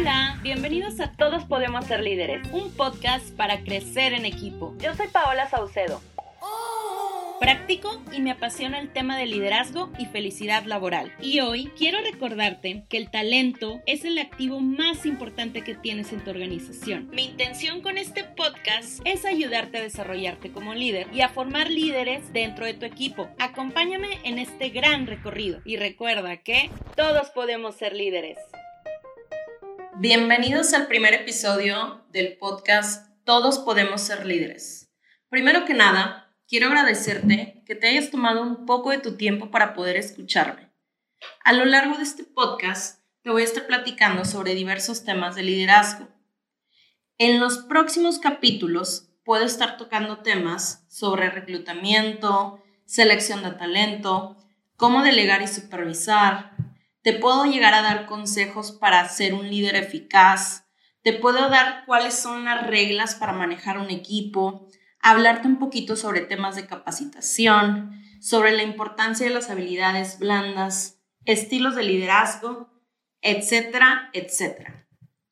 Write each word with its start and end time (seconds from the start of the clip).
Hola, 0.00 0.38
bienvenidos 0.42 0.98
a 1.00 1.12
Todos 1.12 1.44
Podemos 1.44 1.84
Ser 1.84 2.00
Líderes, 2.00 2.48
un 2.52 2.72
podcast 2.72 3.36
para 3.36 3.60
crecer 3.60 4.14
en 4.14 4.24
equipo. 4.24 4.74
Yo 4.78 4.94
soy 4.94 5.08
Paola 5.08 5.46
Saucedo. 5.50 6.00
Practico 7.38 8.00
y 8.10 8.20
me 8.20 8.30
apasiona 8.30 8.78
el 8.78 8.90
tema 8.90 9.18
de 9.18 9.26
liderazgo 9.26 9.90
y 9.98 10.06
felicidad 10.06 10.64
laboral. 10.64 11.12
Y 11.20 11.40
hoy 11.40 11.70
quiero 11.76 11.98
recordarte 12.00 12.84
que 12.88 12.96
el 12.96 13.10
talento 13.10 13.82
es 13.84 14.06
el 14.06 14.16
activo 14.16 14.60
más 14.60 15.04
importante 15.04 15.60
que 15.60 15.74
tienes 15.74 16.14
en 16.14 16.24
tu 16.24 16.30
organización. 16.30 17.10
Mi 17.10 17.26
intención 17.26 17.82
con 17.82 17.98
este 17.98 18.24
podcast 18.24 19.02
es 19.04 19.26
ayudarte 19.26 19.76
a 19.76 19.82
desarrollarte 19.82 20.50
como 20.50 20.72
líder 20.72 21.08
y 21.12 21.20
a 21.20 21.28
formar 21.28 21.68
líderes 21.68 22.32
dentro 22.32 22.64
de 22.64 22.72
tu 22.72 22.86
equipo. 22.86 23.28
Acompáñame 23.38 24.18
en 24.24 24.38
este 24.38 24.70
gran 24.70 25.06
recorrido 25.06 25.60
y 25.66 25.76
recuerda 25.76 26.38
que 26.38 26.70
todos 26.96 27.28
podemos 27.28 27.76
ser 27.76 27.94
líderes. 27.94 28.38
Bienvenidos 30.02 30.72
al 30.72 30.86
primer 30.86 31.12
episodio 31.12 32.06
del 32.10 32.38
podcast 32.38 33.06
Todos 33.24 33.58
podemos 33.58 34.00
ser 34.00 34.24
líderes. 34.24 34.90
Primero 35.28 35.66
que 35.66 35.74
nada, 35.74 36.34
quiero 36.48 36.68
agradecerte 36.68 37.62
que 37.66 37.74
te 37.74 37.88
hayas 37.88 38.10
tomado 38.10 38.40
un 38.40 38.64
poco 38.64 38.92
de 38.92 38.98
tu 38.98 39.18
tiempo 39.18 39.50
para 39.50 39.74
poder 39.74 39.96
escucharme. 39.96 40.72
A 41.44 41.52
lo 41.52 41.66
largo 41.66 41.98
de 41.98 42.04
este 42.04 42.24
podcast 42.24 43.04
te 43.20 43.28
voy 43.28 43.42
a 43.42 43.44
estar 43.44 43.66
platicando 43.66 44.24
sobre 44.24 44.54
diversos 44.54 45.04
temas 45.04 45.34
de 45.34 45.42
liderazgo. 45.42 46.08
En 47.18 47.38
los 47.38 47.58
próximos 47.58 48.18
capítulos 48.18 49.10
puedo 49.22 49.44
estar 49.44 49.76
tocando 49.76 50.20
temas 50.20 50.86
sobre 50.88 51.28
reclutamiento, 51.28 52.64
selección 52.86 53.42
de 53.42 53.50
talento, 53.50 54.38
cómo 54.78 55.02
delegar 55.02 55.42
y 55.42 55.46
supervisar. 55.46 56.49
Te 57.02 57.14
puedo 57.14 57.46
llegar 57.46 57.72
a 57.72 57.80
dar 57.80 58.04
consejos 58.04 58.72
para 58.72 59.08
ser 59.08 59.32
un 59.32 59.48
líder 59.48 59.74
eficaz. 59.76 60.66
Te 61.02 61.14
puedo 61.14 61.48
dar 61.48 61.84
cuáles 61.86 62.14
son 62.14 62.44
las 62.44 62.66
reglas 62.66 63.14
para 63.14 63.32
manejar 63.32 63.78
un 63.78 63.88
equipo, 63.88 64.68
hablarte 65.00 65.48
un 65.48 65.58
poquito 65.58 65.96
sobre 65.96 66.20
temas 66.20 66.56
de 66.56 66.66
capacitación, 66.66 68.02
sobre 68.20 68.52
la 68.52 68.64
importancia 68.64 69.26
de 69.26 69.32
las 69.32 69.48
habilidades 69.48 70.18
blandas, 70.18 71.00
estilos 71.24 71.74
de 71.74 71.84
liderazgo, 71.84 72.68
etcétera, 73.22 74.10
etcétera. 74.12 74.86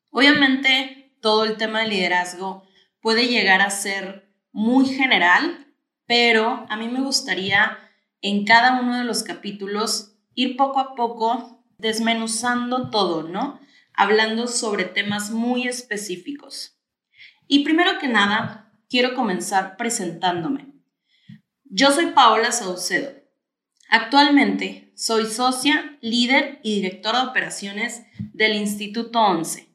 Obviamente, 0.09 1.15
todo 1.21 1.43
el 1.43 1.57
tema 1.57 1.81
de 1.81 1.87
liderazgo 1.89 2.63
puede 2.99 3.27
llegar 3.27 3.61
a 3.61 3.69
ser 3.69 4.33
muy 4.51 4.87
general, 4.87 5.67
pero 6.07 6.65
a 6.67 6.77
mí 6.77 6.87
me 6.87 7.01
gustaría 7.01 7.77
en 8.21 8.43
cada 8.43 8.81
uno 8.81 8.97
de 8.97 9.03
los 9.03 9.21
capítulos 9.21 10.15
ir 10.33 10.57
poco 10.57 10.79
a 10.79 10.95
poco 10.95 11.58
desmenuzando 11.79 12.89
todo, 12.89 13.23
¿no? 13.23 13.59
Hablando 13.93 14.47
sobre 14.47 14.85
temas 14.85 15.31
muy 15.31 15.67
específicos. 15.67 16.77
Y 17.47 17.63
primero 17.63 17.97
que 17.99 18.07
nada, 18.07 18.71
quiero 18.89 19.15
comenzar 19.15 19.75
presentándome. 19.77 20.73
Yo 21.63 21.91
soy 21.91 22.07
Paola 22.07 22.51
Saucedo. 22.51 23.11
Actualmente 23.89 24.91
soy 24.95 25.25
socia, 25.25 25.97
líder 26.01 26.59
y 26.61 26.75
directora 26.75 27.21
de 27.21 27.27
operaciones 27.29 28.03
del 28.33 28.53
Instituto 28.53 29.19
11. 29.19 29.67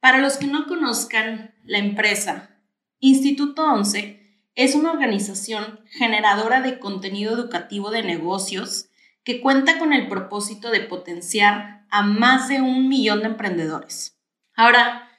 Para 0.00 0.18
los 0.18 0.36
que 0.36 0.46
no 0.46 0.66
conozcan 0.66 1.54
la 1.64 1.78
empresa, 1.78 2.60
Instituto 3.00 3.64
11 3.64 4.44
es 4.54 4.74
una 4.74 4.92
organización 4.92 5.80
generadora 5.90 6.60
de 6.60 6.78
contenido 6.78 7.34
educativo 7.34 7.90
de 7.90 8.02
negocios 8.02 8.85
que 9.26 9.40
cuenta 9.40 9.80
con 9.80 9.92
el 9.92 10.06
propósito 10.06 10.70
de 10.70 10.82
potenciar 10.82 11.84
a 11.90 12.02
más 12.02 12.48
de 12.48 12.60
un 12.60 12.88
millón 12.88 13.20
de 13.20 13.26
emprendedores. 13.26 14.16
Ahora, 14.54 15.10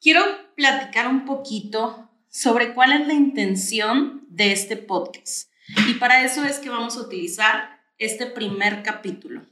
quiero 0.00 0.22
platicar 0.54 1.08
un 1.08 1.24
poquito 1.24 2.08
sobre 2.28 2.72
cuál 2.72 2.92
es 2.92 3.08
la 3.08 3.14
intención 3.14 4.24
de 4.28 4.52
este 4.52 4.76
podcast. 4.76 5.50
Y 5.88 5.94
para 5.94 6.22
eso 6.22 6.44
es 6.44 6.60
que 6.60 6.70
vamos 6.70 6.96
a 6.96 7.00
utilizar 7.00 7.80
este 7.98 8.26
primer 8.26 8.84
capítulo. 8.84 9.44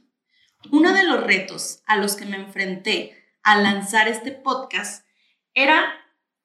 Uno 0.71 0.93
de 0.93 1.03
los 1.03 1.21
retos 1.25 1.83
a 1.85 1.97
los 1.97 2.15
que 2.15 2.25
me 2.25 2.37
enfrenté 2.37 3.25
al 3.43 3.63
lanzar 3.63 4.07
este 4.07 4.31
podcast 4.31 5.05
era 5.53 5.83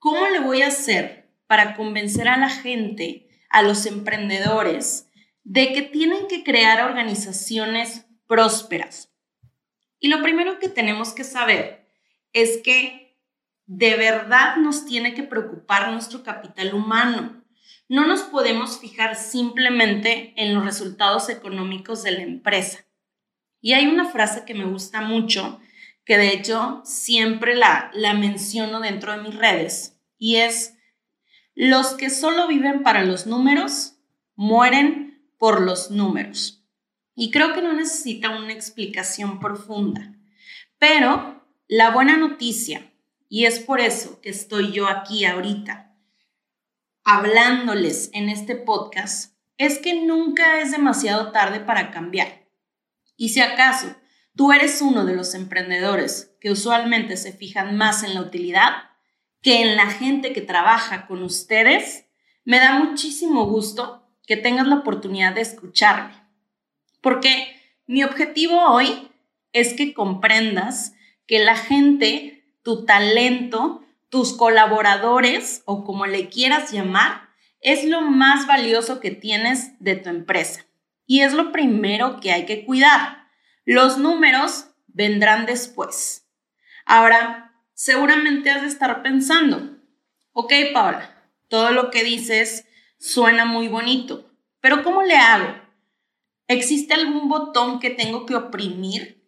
cómo 0.01 0.27
le 0.27 0.41
voy 0.41 0.63
a 0.63 0.67
hacer 0.67 1.33
para 1.47 1.77
convencer 1.77 2.27
a 2.27 2.39
la 2.39 2.49
gente, 2.49 3.29
a 3.51 3.63
los 3.63 3.87
emprendedores, 3.87 5.07
de 5.45 5.73
que 5.73 5.83
tienen 5.83 6.29
que 6.29 6.45
crear 6.45 6.85
organizaciones 6.85 8.07
prósperas. 8.27 9.13
Y 9.99 10.09
lo 10.09 10.23
primero 10.23 10.59
que 10.59 10.69
tenemos 10.69 11.13
que 11.13 11.25
saber 11.25 11.89
es 12.33 12.59
que 12.59 13.19
de 13.67 13.97
verdad 13.97 14.57
nos 14.57 14.85
tiene 14.85 15.15
que 15.15 15.23
preocupar 15.23 15.91
nuestro 15.91 16.23
capital 16.23 16.75
humano. 16.75 17.45
No 17.89 18.07
nos 18.07 18.23
podemos 18.23 18.79
fijar 18.79 19.17
simplemente 19.17 20.35
en 20.37 20.55
los 20.55 20.65
resultados 20.65 21.29
económicos 21.29 22.03
de 22.03 22.13
la 22.13 22.23
empresa. 22.23 22.85
Y 23.61 23.75
hay 23.75 23.87
una 23.87 24.07
frase 24.07 24.45
que 24.45 24.55
me 24.55 24.65
gusta 24.65 25.01
mucho, 25.03 25.61
que 26.05 26.19
de 26.19 26.29
hecho 26.29 26.83
siempre 26.85 27.55
la, 27.55 27.91
la 27.95 28.15
menciono 28.15 28.81
dentro 28.81 29.13
de 29.13 29.23
mis 29.23 29.35
redes, 29.37 30.01
y 30.19 30.37
es, 30.37 30.77
los 31.55 31.95
que 31.95 32.11
solo 32.11 32.49
viven 32.49 32.83
para 32.83 33.05
los 33.05 33.27
números, 33.27 33.99
mueren 34.35 35.12
por 35.43 35.61
los 35.61 35.91
números. 35.91 36.65
Y 37.17 37.33
creo 37.33 37.53
que 37.53 37.63
no 37.63 37.73
necesita 37.73 38.31
una 38.31 38.53
explicación 38.53 39.41
profunda. 39.41 40.15
Pero 40.79 41.45
la 41.67 41.91
buena 41.91 42.17
noticia 42.17 42.93
y 43.29 43.47
es 43.47 43.59
por 43.59 43.81
eso 43.81 44.21
que 44.21 44.31
estoy 44.31 44.71
yo 44.71 44.87
aquí 44.87 45.25
ahorita 45.25 45.97
hablándoles 47.03 48.11
en 48.13 48.29
este 48.29 48.55
podcast, 48.55 49.37
es 49.59 49.81
que 49.81 50.05
nunca 50.05 50.61
es 50.61 50.71
demasiado 50.71 51.33
tarde 51.33 51.59
para 51.59 51.91
cambiar. 51.91 52.49
Y 53.17 53.31
si 53.31 53.41
acaso 53.41 53.97
tú 54.37 54.53
eres 54.53 54.81
uno 54.81 55.05
de 55.05 55.17
los 55.17 55.35
emprendedores 55.35 56.37
que 56.41 56.53
usualmente 56.53 57.17
se 57.17 57.33
fijan 57.33 57.77
más 57.77 58.05
en 58.05 58.15
la 58.15 58.21
utilidad 58.21 58.75
que 59.41 59.61
en 59.61 59.75
la 59.75 59.91
gente 59.91 60.33
que 60.33 60.41
trabaja 60.41 61.09
con 61.09 61.25
ustedes, 61.25 62.07
me 62.45 62.61
da 62.61 62.79
muchísimo 62.79 63.47
gusto 63.47 64.02
que 64.27 64.37
tengas 64.37 64.67
la 64.67 64.77
oportunidad 64.77 65.35
de 65.35 65.41
escucharme. 65.41 66.15
Porque 67.01 67.61
mi 67.87 68.05
objetivo 68.05 68.59
hoy 68.67 69.11
es 69.53 69.75
que 69.75 69.95
comprendas 69.95 70.95
que 71.27 71.41
la 71.41 71.57
gente 71.57 72.43
tu 72.63 72.85
talento, 72.85 73.85
tus 74.09 74.37
colaboradores 74.37 75.63
o 75.65 75.85
como 75.85 76.07
le 76.07 76.29
quieras 76.29 76.73
llamar, 76.73 77.29
es 77.61 77.85
lo 77.85 78.01
más 78.01 78.47
valioso 78.47 79.01
que 79.01 79.11
tienes 79.11 79.79
de 79.81 79.97
tu 79.97 80.11
empresa. 80.11 80.65
Y 81.07 81.21
es 81.21 81.33
lo 81.33 81.53
primero 81.53 82.21
que 82.21 82.33
hay 82.33 82.47
que 82.47 82.65
cuidar. 82.65 83.29
Los 83.65 83.99
números 83.99 84.67
vendrán 84.87 85.47
después. 85.47 86.27
Ahora, 86.85 87.55
seguramente 87.75 88.51
has 88.51 88.63
de 88.63 88.69
estar 88.69 89.03
pensando, 89.03 89.77
ok, 90.33 90.53
Paula, 90.73 91.23
todo 91.49 91.71
lo 91.71 91.91
que 91.91 92.03
dices 92.03 92.67
suena 93.03 93.45
muy 93.45 93.69
bonito, 93.69 94.31
pero 94.61 94.83
¿cómo 94.83 95.03
le 95.03 95.17
hago? 95.17 95.55
¿Existe 96.49 96.95
algún 96.95 97.29
botón 97.29 97.81
que 97.81 97.91
tengo 97.91 98.25
que 98.25 98.37
oprimir 98.37 99.23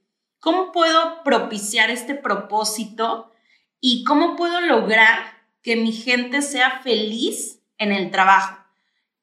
¿Cómo 0.44 0.72
puedo 0.72 1.22
propiciar 1.22 1.90
este 1.90 2.14
propósito 2.14 3.32
y 3.80 4.04
cómo 4.04 4.36
puedo 4.36 4.60
lograr 4.60 5.42
que 5.62 5.74
mi 5.74 5.90
gente 5.90 6.42
sea 6.42 6.80
feliz 6.82 7.62
en 7.78 7.92
el 7.92 8.10
trabajo? 8.10 8.62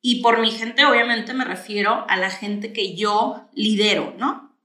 Y 0.01 0.23
por 0.23 0.39
mi 0.39 0.49
gente, 0.49 0.83
obviamente, 0.83 1.35
me 1.35 1.45
refiero 1.45 2.07
a 2.09 2.17
la 2.17 2.31
gente 2.31 2.73
que 2.73 2.95
yo 2.95 3.47
lidero, 3.53 4.15
¿no? 4.17 4.57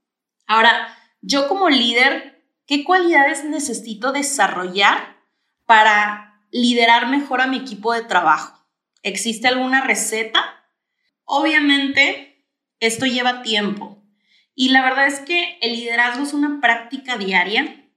Ahora, 0.47 0.97
yo 1.21 1.47
como 1.47 1.69
líder, 1.69 2.43
¿qué 2.65 2.83
cualidades 2.83 3.43
necesito 3.43 4.11
desarrollar 4.11 5.15
para 5.67 6.41
liderar 6.49 7.07
mejor 7.07 7.41
a 7.41 7.45
mi 7.45 7.57
equipo 7.57 7.93
de 7.93 8.01
trabajo? 8.01 8.56
¿Existe 9.03 9.47
alguna 9.47 9.81
receta? 9.81 10.69
Obviamente, 11.23 12.45
esto 12.79 13.05
lleva 13.05 13.41
tiempo, 13.41 13.97
y 14.59 14.69
la 14.69 14.81
verdad 14.81 15.05
es 15.05 15.19
que 15.19 15.59
el 15.61 15.73
liderazgo 15.73 16.23
es 16.23 16.33
una 16.33 16.59
práctica 16.59 17.15
diaria 17.15 17.87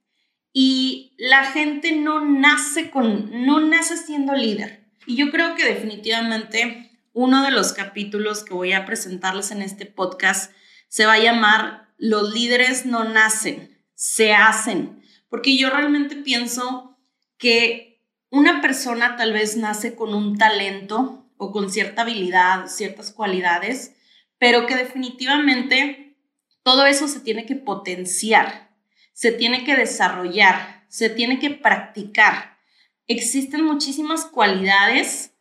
y 0.53 1.15
la 1.17 1.47
gente 1.47 1.93
no 1.93 2.23
nace 2.23 2.91
con 2.91 3.47
no 3.47 3.61
nace 3.61 3.97
siendo 3.97 4.35
líder. 4.35 4.85
Y 5.07 5.17
yo 5.17 5.31
creo 5.31 5.55
que 5.55 5.65
definitivamente 5.65 6.91
uno 7.15 7.43
de 7.45 7.51
los 7.51 7.73
capítulos 7.73 8.45
que 8.45 8.53
voy 8.53 8.75
a 8.75 8.85
presentarles 8.85 9.53
en 9.53 9.63
este 9.63 9.87
podcast 9.87 10.53
se 10.89 11.07
va 11.07 11.15
a 11.15 11.19
llamar 11.19 11.89
Los 11.97 12.35
líderes 12.35 12.85
no 12.85 13.05
nacen, 13.05 13.83
se 13.95 14.35
hacen, 14.35 15.03
porque 15.31 15.57
yo 15.57 15.71
realmente 15.71 16.15
pienso 16.17 16.99
que 17.39 17.90
una 18.31 18.61
persona 18.61 19.17
tal 19.17 19.33
vez 19.33 19.57
nace 19.57 19.95
con 19.95 20.15
un 20.15 20.39
talento 20.39 21.27
o 21.37 21.53
con 21.53 21.71
cierta 21.71 22.03
habilidad, 22.03 22.67
ciertas 22.69 23.13
cualidades, 23.13 23.95
pero 24.39 24.67
que 24.67 24.77
definitivamente 24.77 26.17
todo 26.63 26.87
eso 26.87 27.09
se 27.09 27.21
tiene 27.21 27.47
que 27.47 27.57
potenciar, 27.57 28.71
se 29.13 29.33
tiene 29.33 29.65
que 29.65 29.77
desarrollar, 29.77 30.85
se 30.89 31.11
tiene 31.11 31.39
que 31.39 31.51
practicar. 31.51 32.59
Existen 33.07 33.65
muchísimas 33.65 34.25
cualidades 34.25 35.35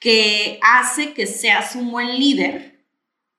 que 0.00 0.58
hace 0.62 1.14
que 1.14 1.26
seas 1.26 1.74
un 1.74 1.90
buen 1.90 2.18
líder, 2.18 2.84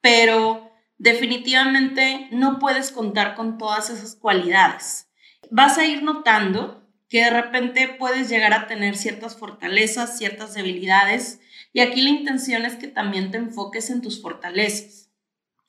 pero 0.01 0.71
definitivamente 0.97 2.27
no 2.31 2.59
puedes 2.59 2.91
contar 2.91 3.35
con 3.35 3.57
todas 3.57 3.89
esas 3.89 4.15
cualidades. 4.15 5.07
Vas 5.49 5.77
a 5.77 5.85
ir 5.85 6.03
notando 6.03 6.80
que 7.11 7.25
de 7.25 7.29
repente 7.29 7.89
puedes 7.99 8.29
llegar 8.29 8.53
a 8.53 8.67
tener 8.67 8.95
ciertas 8.95 9.35
fortalezas, 9.35 10.17
ciertas 10.17 10.53
debilidades, 10.53 11.41
y 11.73 11.81
aquí 11.81 12.01
la 12.01 12.09
intención 12.09 12.63
es 12.63 12.77
que 12.77 12.87
también 12.87 13.31
te 13.31 13.37
enfoques 13.37 13.89
en 13.89 14.01
tus 14.01 14.21
fortalezas. 14.21 15.11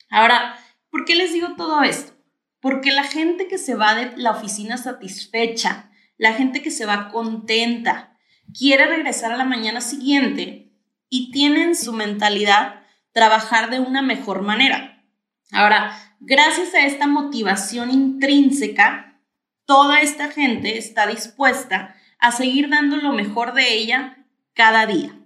Ahora, 0.09 0.57
¿por 0.89 1.05
qué 1.05 1.17
les 1.17 1.33
digo 1.33 1.57
todo 1.57 1.83
esto? 1.83 2.13
Porque 2.61 2.93
la 2.93 3.03
gente 3.03 3.49
que 3.49 3.59
se 3.59 3.75
va 3.75 3.97
de 3.97 4.17
la 4.17 4.31
oficina 4.31 4.77
satisfecha, 4.77 5.91
la 6.17 6.33
gente 6.33 6.63
que 6.63 6.71
se 6.71 6.87
va 6.87 7.09
contenta, 7.09 8.17
quiere 8.57 8.87
regresar 8.87 9.33
a 9.33 9.37
la 9.37 9.45
mañana 9.45 9.81
siguiente 9.81 10.71
y 11.09 11.33
tiene 11.33 11.65
en 11.65 11.75
su 11.75 11.93
mentalidad 11.93 12.83
trabajar 13.11 13.69
de 13.69 13.81
una 13.81 14.01
mejor 14.01 14.43
manera. 14.43 15.05
Ahora, 15.51 15.99
gracias 16.21 16.73
a 16.75 16.87
esta 16.87 17.09
motivación 17.09 17.91
intrínseca, 17.91 19.12
toda 19.73 20.03
esta 20.03 20.31
gente 20.31 20.77
está 20.77 21.07
dispuesta 21.07 21.97
a 22.19 22.31
seguir 22.31 22.69
dando 22.69 22.97
lo 22.97 23.15
mejor 23.15 23.55
de 23.55 23.73
ella 23.73 24.19
cada 24.53 24.85
día. 24.85 25.19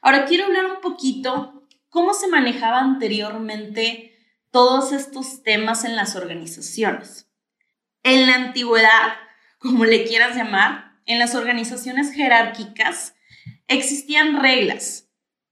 Ahora 0.00 0.24
quiero 0.24 0.46
hablar 0.46 0.64
un 0.64 0.80
poquito 0.80 1.68
cómo 1.90 2.14
se 2.14 2.28
manejaba 2.28 2.80
anteriormente 2.80 4.16
todos 4.50 4.92
estos 4.92 5.42
temas 5.42 5.84
en 5.84 5.96
las 5.96 6.16
organizaciones. 6.16 7.28
En 8.02 8.26
la 8.26 8.36
antigüedad, 8.36 9.16
como 9.58 9.84
le 9.84 10.04
quieras 10.04 10.34
llamar, 10.34 10.94
en 11.04 11.18
las 11.18 11.34
organizaciones 11.34 12.10
jerárquicas 12.10 13.14
existían 13.66 14.40
reglas. 14.40 15.10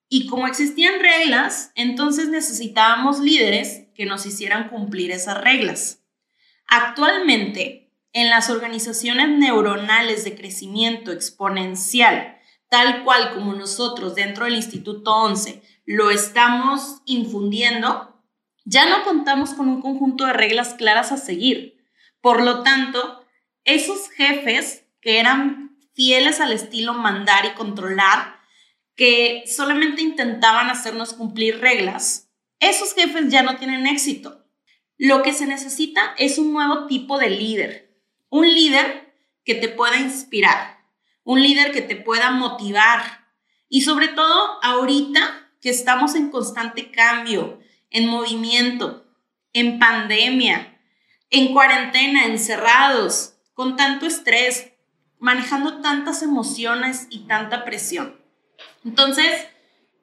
Y 0.09 0.27
como 0.27 0.47
existían 0.47 1.01
reglas, 1.01 1.71
entonces 1.75 2.31
necesitábamos 2.31 3.21
líderes 3.21 3.89
que 3.95 4.07
nos 4.07 4.25
hicieran 4.25 4.71
cumplir 4.71 5.11
esas 5.11 5.39
reglas. 5.39 6.03
Actualmente, 6.67 7.80
en 8.13 8.29
las 8.29 8.51
organizaciones 8.51 9.29
neuronales 9.29 10.25
de 10.25 10.35
crecimiento 10.35 11.13
exponencial, 11.13 12.39
tal 12.69 13.05
cual 13.05 13.35
como 13.35 13.55
nosotros 13.55 14.15
dentro 14.15 14.45
del 14.45 14.57
Instituto 14.57 15.15
11 15.15 15.63
lo 15.85 16.11
estamos 16.11 17.03
infundiendo, 17.05 18.23
ya 18.65 18.89
no 18.89 19.03
contamos 19.05 19.55
con 19.55 19.69
un 19.69 19.81
conjunto 19.81 20.27
de 20.27 20.33
reglas 20.33 20.75
claras 20.75 21.13
a 21.13 21.17
seguir. 21.17 21.85
Por 22.21 22.43
lo 22.43 22.63
tanto, 22.63 23.27
esos 23.65 24.09
jefes 24.11 24.85
que 25.01 25.19
eran 25.19 25.79
fieles 25.95 26.41
al 26.41 26.53
estilo 26.53 26.95
mandar 26.95 27.47
y 27.47 27.55
controlar, 27.55 28.39
que 28.95 29.45
solamente 29.47 30.03
intentaban 30.03 30.69
hacernos 30.69 31.15
cumplir 31.15 31.61
reglas, 31.61 32.31
esos 32.61 32.95
jefes 32.95 33.29
ya 33.29 33.43
no 33.43 33.57
tienen 33.57 33.87
éxito. 33.87 34.47
Lo 34.99 35.23
que 35.23 35.33
se 35.33 35.47
necesita 35.47 36.15
es 36.19 36.37
un 36.37 36.53
nuevo 36.53 36.87
tipo 36.87 37.19
de 37.19 37.31
líder, 37.31 37.90
un 38.31 38.49
líder 38.49 39.13
que 39.45 39.55
te 39.55 39.69
pueda 39.69 39.99
inspirar, 39.99 40.79
un 41.25 41.43
líder 41.43 41.73
que 41.73 41.83
te 41.83 41.97
pueda 41.97 42.31
motivar 42.31 43.27
y 43.69 43.83
sobre 43.83 44.09
todo 44.09 44.59
ahorita 44.63 45.51
que 45.61 45.71
estamos 45.71 46.15
en 46.15 46.31
constante 46.31 46.91
cambio, 46.91 47.61
en 47.91 48.09
movimiento, 48.09 49.07
en 49.53 49.79
pandemia, 49.79 50.81
en 51.29 51.53
cuarentena, 51.53 52.25
encerrados, 52.25 53.35
con 53.53 53.77
tanto 53.77 54.07
estrés, 54.07 54.73
manejando 55.19 55.81
tantas 55.81 56.23
emociones 56.23 57.07
y 57.11 57.27
tanta 57.27 57.65
presión. 57.65 58.19
Entonces, 58.85 59.47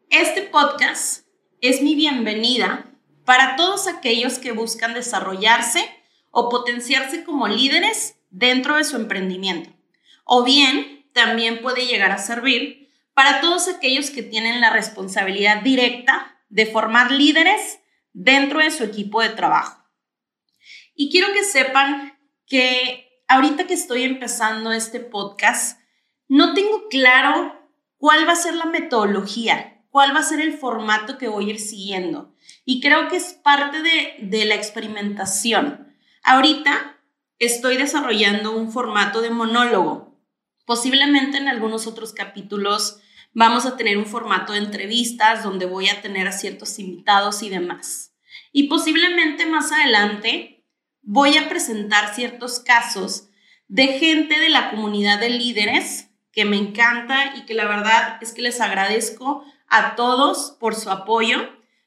este 0.10 0.44
podcast 0.44 1.26
es 1.62 1.82
mi 1.82 1.96
bienvenida 1.96 2.86
para 3.26 3.56
todos 3.56 3.88
aquellos 3.88 4.38
que 4.38 4.52
buscan 4.52 4.94
desarrollarse 4.94 5.90
o 6.32 6.50
potenciarse 6.50 7.24
como 7.24 7.48
líderes 7.48 8.17
dentro 8.30 8.78
de 8.78 8.84
su 8.84 8.96
emprendimiento. 8.96 9.70
O 10.24 10.44
bien, 10.44 11.10
también 11.14 11.62
puede 11.62 11.86
llegar 11.86 12.12
a 12.12 12.18
servir 12.18 12.90
para 13.14 13.42
todos 13.42 13.68
aquellos 13.68 14.12
que 14.12 14.24
tienen 14.24 14.62
la 14.62 14.70
responsabilidad 14.70 15.62
directa 15.62 16.40
de 16.50 16.66
formar 16.66 17.12
líderes 17.12 17.80
dentro 18.14 18.60
de 18.60 18.72
su 18.72 18.84
equipo 18.84 19.22
de 19.22 19.30
trabajo. 19.30 19.84
Y 20.96 21.10
quiero 21.10 21.34
que 21.34 21.44
sepan 21.44 22.18
que 22.46 23.24
ahorita 23.28 23.68
que 23.68 23.74
estoy 23.74 24.04
empezando 24.04 24.72
este 24.72 25.00
podcast, 25.00 25.80
no 26.28 26.54
tengo 26.54 26.88
claro 26.90 27.54
cuál 27.98 28.28
va 28.28 28.34
a 28.34 28.38
ser 28.38 28.56
la 28.56 28.66
metodología, 28.66 29.84
cuál 29.90 30.16
va 30.16 30.20
a 30.20 30.24
ser 30.24 30.40
el 30.40 30.58
formato 30.58 31.18
que 31.18 31.28
voy 31.28 31.48
a 31.48 31.54
ir 31.54 31.60
siguiendo. 31.60 32.36
Y 32.66 32.82
creo 32.82 33.08
que 33.08 33.18
es 33.18 33.34
parte 33.34 33.82
de, 33.82 34.16
de 34.22 34.46
la 34.46 34.56
experimentación. 34.56 35.96
Ahorita 36.24 36.97
estoy 37.39 37.78
desarrollando 37.78 38.56
un 38.56 38.72
formato 38.72 39.22
de 39.22 39.30
monólogo. 39.30 40.19
Posiblemente 40.66 41.38
en 41.38 41.48
algunos 41.48 41.88
otros 41.88 42.13
capítulos 42.13 43.01
Vamos 43.39 43.68
a 43.68 43.78
tener 43.78 44.00
un 44.00 44.07
formato 44.07 44.54
de 44.54 44.57
entrevistas 44.57 45.44
donde 45.44 45.68
voy 45.68 45.89
a 45.89 46.01
tener 46.01 46.28
a 46.28 46.31
ciertos 46.31 46.80
invitados 46.80 47.44
y 47.44 47.50
demás. 47.50 48.16
Y 48.51 48.63
posiblemente 48.68 49.45
más 49.45 49.72
adelante 49.72 50.66
voy 51.04 51.38
a 51.38 51.48
presentar 51.48 52.16
ciertos 52.16 52.60
casos 52.60 53.30
de 53.68 54.00
gente 54.00 54.40
de 54.40 54.50
la 54.50 54.72
comunidad 54.72 55.19
de 55.19 55.30
líderes 55.30 56.10
que 56.31 56.45
me 56.45 56.57
encanta 56.57 57.36
y 57.36 57.45
que 57.45 57.54
la 57.54 57.66
verdad 57.68 58.18
es 58.22 58.33
que 58.33 58.42
les 58.42 58.60
agradezco 58.60 59.45
a 59.68 59.95
todos 59.95 60.57
por 60.60 60.74
su 60.74 60.90
apoyo, 60.90 61.38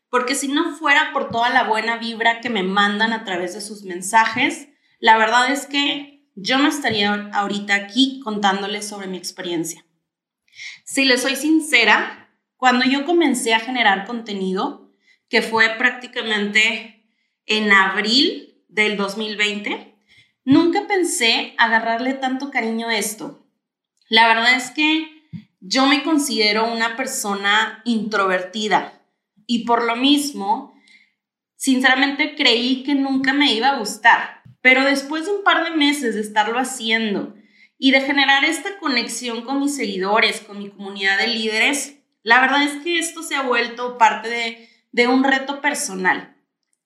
porque 0.09 0.37
si 0.37 0.47
no 0.47 0.77
fuera 0.77 1.13
por 1.13 1.31
toda 1.31 1.51
la 1.51 1.65
buena 1.65 1.97
vibra 1.97 2.41
que 2.41 2.51
me 2.51 2.63
mandan 2.63 3.13
a 3.13 3.25
través 3.25 3.55
de 3.55 3.61
sus 3.61 3.83
mensajes, 3.83 4.69
la 5.01 5.19
verdad 5.19 5.51
es 5.51 5.67
que 5.67 6.29
yo 6.35 6.59
no 6.59 6.69
estaría 6.69 7.31
ahorita 7.33 7.75
aquí 7.75 8.21
contándoles 8.23 8.87
sobre 8.87 9.09
mi 9.09 9.17
experiencia. 9.19 9.85
Si 10.85 11.05
les 11.05 11.23
soy 11.23 11.37
sincera, 11.37 12.31
cuando 12.57 12.85
yo 12.85 13.05
comencé 13.07 13.55
a 13.55 13.61
generar 13.61 14.07
contenido, 14.07 14.93
que 15.29 15.43
fue 15.43 15.71
prácticamente 15.79 17.07
en 17.47 17.73
abril 17.73 18.63
del 18.69 18.97
2020, 18.97 19.95
nunca 20.45 20.87
pensé 20.87 21.55
agarrarle 21.59 22.15
tanto 22.15 22.51
cariño 22.51 22.89
a 22.89 22.97
esto. 22.97 23.47
La 24.09 24.29
verdad 24.29 24.55
es 24.55 24.71
que 24.71 25.25
yo 25.61 25.87
me 25.87 26.03
considero 26.03 26.71
una 26.71 26.97
persona 26.97 27.83
introvertida 27.85 29.01
y 29.47 29.65
por 29.65 29.85
lo 29.85 29.97
mismo, 29.97 30.75
sinceramente 31.57 32.35
creí 32.35 32.83
que 32.83 32.95
nunca 32.95 33.33
me 33.33 33.53
iba 33.53 33.71
a 33.71 33.79
gustar. 33.79 34.40
Pero 34.61 34.85
después 34.85 35.25
de 35.25 35.33
un 35.33 35.45
par 35.45 35.65
de 35.65 35.77
meses 35.77 36.15
de 36.15 36.21
estarlo 36.21 36.59
haciendo 36.59 37.35
y 37.79 37.93
de 37.93 38.03
generar 38.03 38.45
esta 38.45 38.79
conexión 38.79 39.43
con 39.43 39.61
mis 39.61 39.77
seguidores, 39.77 40.41
con 40.41 40.59
mi 40.59 40.71
comunidad 40.71 41.19
de 41.19 41.29
líderes, 41.29 41.99
la 42.23 42.41
verdad 42.41 42.63
es 42.63 42.83
que 42.83 42.99
esto 42.99 43.23
se 43.23 43.35
ha 43.35 43.43
vuelto 43.43 43.97
parte 43.97 44.29
de, 44.29 44.69
de 44.93 45.07
un 45.09 45.25
reto 45.25 45.61
personal. 45.61 46.37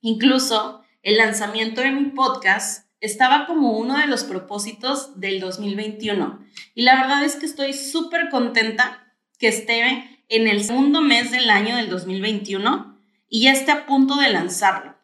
Incluso 0.01 0.85
el 1.03 1.17
lanzamiento 1.17 1.81
de 1.81 1.91
mi 1.91 2.11
podcast 2.11 2.89
estaba 3.01 3.47
como 3.47 3.77
uno 3.77 3.99
de 3.99 4.07
los 4.07 4.25
propósitos 4.25 5.21
del 5.21 5.41
2021. 5.41 6.47
Y 6.75 6.83
la 6.83 7.01
verdad 7.01 7.25
es 7.25 7.37
que 7.37 7.47
estoy 7.47 7.73
súper 7.73 8.31
contenta 8.31 9.15
que 9.39 9.49
esté 9.49 10.23
en 10.29 10.49
el 10.49 10.65
segundo 10.65 11.03
mes 11.03 11.31
del 11.31 11.51
año 11.51 11.77
del 11.77 11.91
2021 11.91 12.99
y 13.29 13.43
ya 13.43 13.53
esté 13.53 13.73
a 13.73 13.87
punto 13.87 14.17
de 14.17 14.31
lanzarlo. 14.31 14.97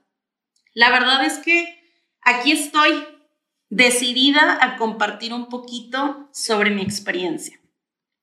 La 0.73 0.91
verdad 0.91 1.25
es 1.25 1.39
que 1.39 1.80
aquí 2.31 2.53
estoy 2.53 3.07
decidida 3.69 4.59
a 4.61 4.77
compartir 4.77 5.33
un 5.33 5.49
poquito 5.49 6.29
sobre 6.33 6.71
mi 6.71 6.83
experiencia. 6.83 7.61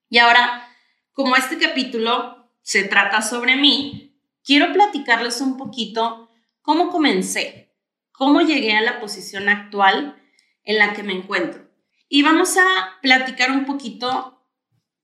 Y 0.09 0.17
ahora, 0.17 0.67
como 1.13 1.35
este 1.35 1.57
capítulo 1.57 2.51
se 2.61 2.83
trata 2.83 3.21
sobre 3.21 3.55
mí, 3.55 4.19
quiero 4.43 4.73
platicarles 4.73 5.41
un 5.41 5.57
poquito 5.57 6.29
cómo 6.61 6.89
comencé, 6.89 7.73
cómo 8.11 8.41
llegué 8.41 8.75
a 8.75 8.81
la 8.81 8.99
posición 8.99 9.49
actual 9.49 10.21
en 10.63 10.77
la 10.79 10.93
que 10.93 11.03
me 11.03 11.13
encuentro. 11.13 11.69
Y 12.09 12.23
vamos 12.23 12.57
a 12.57 12.99
platicar 13.01 13.51
un 13.51 13.65
poquito 13.65 14.45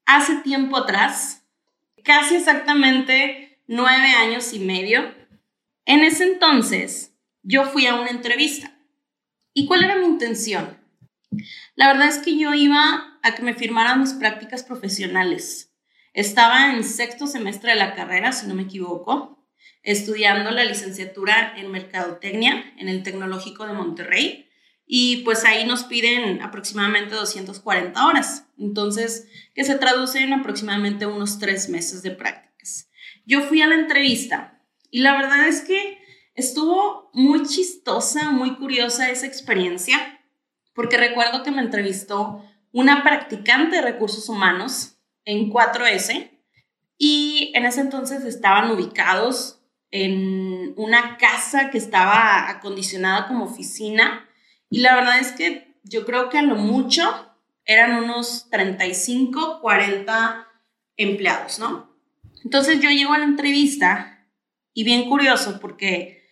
hace 0.06 0.38
tiempo 0.38 0.78
atrás, 0.78 1.46
casi 2.04 2.36
exactamente 2.36 3.62
nueve 3.68 4.12
años 4.12 4.54
y 4.54 4.60
medio. 4.60 5.14
En 5.86 6.02
ese 6.02 6.24
entonces, 6.24 7.14
yo 7.44 7.66
fui 7.66 7.88
a 7.88 7.96
una 7.96 8.10
entrevista 8.10 8.73
¿Y 9.54 9.68
cuál 9.68 9.84
era 9.84 9.98
mi 9.98 10.06
intención? 10.06 10.80
La 11.76 11.88
verdad 11.88 12.08
es 12.08 12.18
que 12.18 12.38
yo 12.38 12.54
iba 12.54 13.20
a 13.22 13.36
que 13.36 13.44
me 13.44 13.54
firmaran 13.54 14.00
mis 14.00 14.14
prácticas 14.14 14.64
profesionales. 14.64 15.74
Estaba 16.14 16.72
en 16.72 16.84
sexto 16.84 17.28
semestre 17.28 17.72
de 17.72 17.80
la 17.80 17.96
carrera, 17.96 18.32
si 18.32 18.48
no 18.48 18.56
me 18.56 18.64
equivoco, 18.64 19.48
estudiando 19.84 20.52
la 20.52 20.64
licenciatura 20.64 21.54
en 21.58 21.72
Mercadotecnia 21.72 22.74
en 22.78 22.90
el 22.90 23.04
Tecnológico 23.04 23.66
de 23.66 23.74
Monterrey. 23.74 24.50
y 24.86 25.24
pues 25.24 25.46
ahí 25.46 25.66
nos 25.66 25.86
piden 25.86 26.42
aproximadamente 26.42 27.16
240 27.16 28.06
horas, 28.06 28.48
entonces 28.58 29.30
que 29.56 29.64
se 29.64 29.76
traduce 29.76 30.20
en 30.20 30.34
aproximadamente 30.34 31.06
unos 31.06 31.40
tres 31.40 31.70
meses 31.70 32.04
de 32.04 32.12
prácticas. 32.12 32.90
Yo 33.26 33.42
fui 33.44 33.62
a 33.62 33.68
la 33.68 33.76
entrevista 33.76 34.62
y 34.92 35.00
la 35.00 35.14
verdad 35.14 35.48
es 35.48 35.62
que 35.62 36.03
estuvo 36.36 37.10
muy 37.14 37.44
chistosa, 37.44 38.32
muy 38.32 38.56
curiosa 38.56 39.10
esa 39.10 39.28
experiencia, 39.28 40.20
porque 40.74 40.98
recuerdo 40.98 41.44
que 41.44 41.52
me 41.52 41.62
entrevistó 41.62 42.44
una 42.72 43.04
practicante 43.04 43.78
de 43.78 43.82
recursos 43.82 44.28
humanos 44.30 44.98
en 45.26 45.52
4S 45.52 46.32
y 46.98 47.52
en 47.54 47.66
ese 47.66 47.82
entonces 47.82 48.24
estaban 48.26 48.72
ubicados 48.72 49.62
en 49.92 50.74
una 50.76 51.18
casa 51.18 51.70
que 51.70 51.78
estaba 51.78 52.50
acondicionada 52.50 53.28
como 53.28 53.46
oficina 53.46 54.28
y 54.70 54.80
la 54.80 54.96
verdad 54.96 55.20
es 55.20 55.34
que 55.34 55.76
yo 55.84 56.06
creo 56.06 56.30
que 56.30 56.40
a 56.40 56.42
lo 56.42 56.56
mucho 56.56 57.04
eran 57.66 58.04
unos 58.04 58.50
35, 58.50 59.60
40 59.62 60.48
empleados, 60.98 61.60
¿no? 61.60 61.96
Entonces 62.44 62.80
yo 62.80 62.90
llego 62.90 63.14
a 63.14 63.20
la 63.20 63.26
entrevista 63.26 64.28
y 64.74 64.84
bien 64.84 65.08
curioso 65.08 65.60
porque 65.60 66.23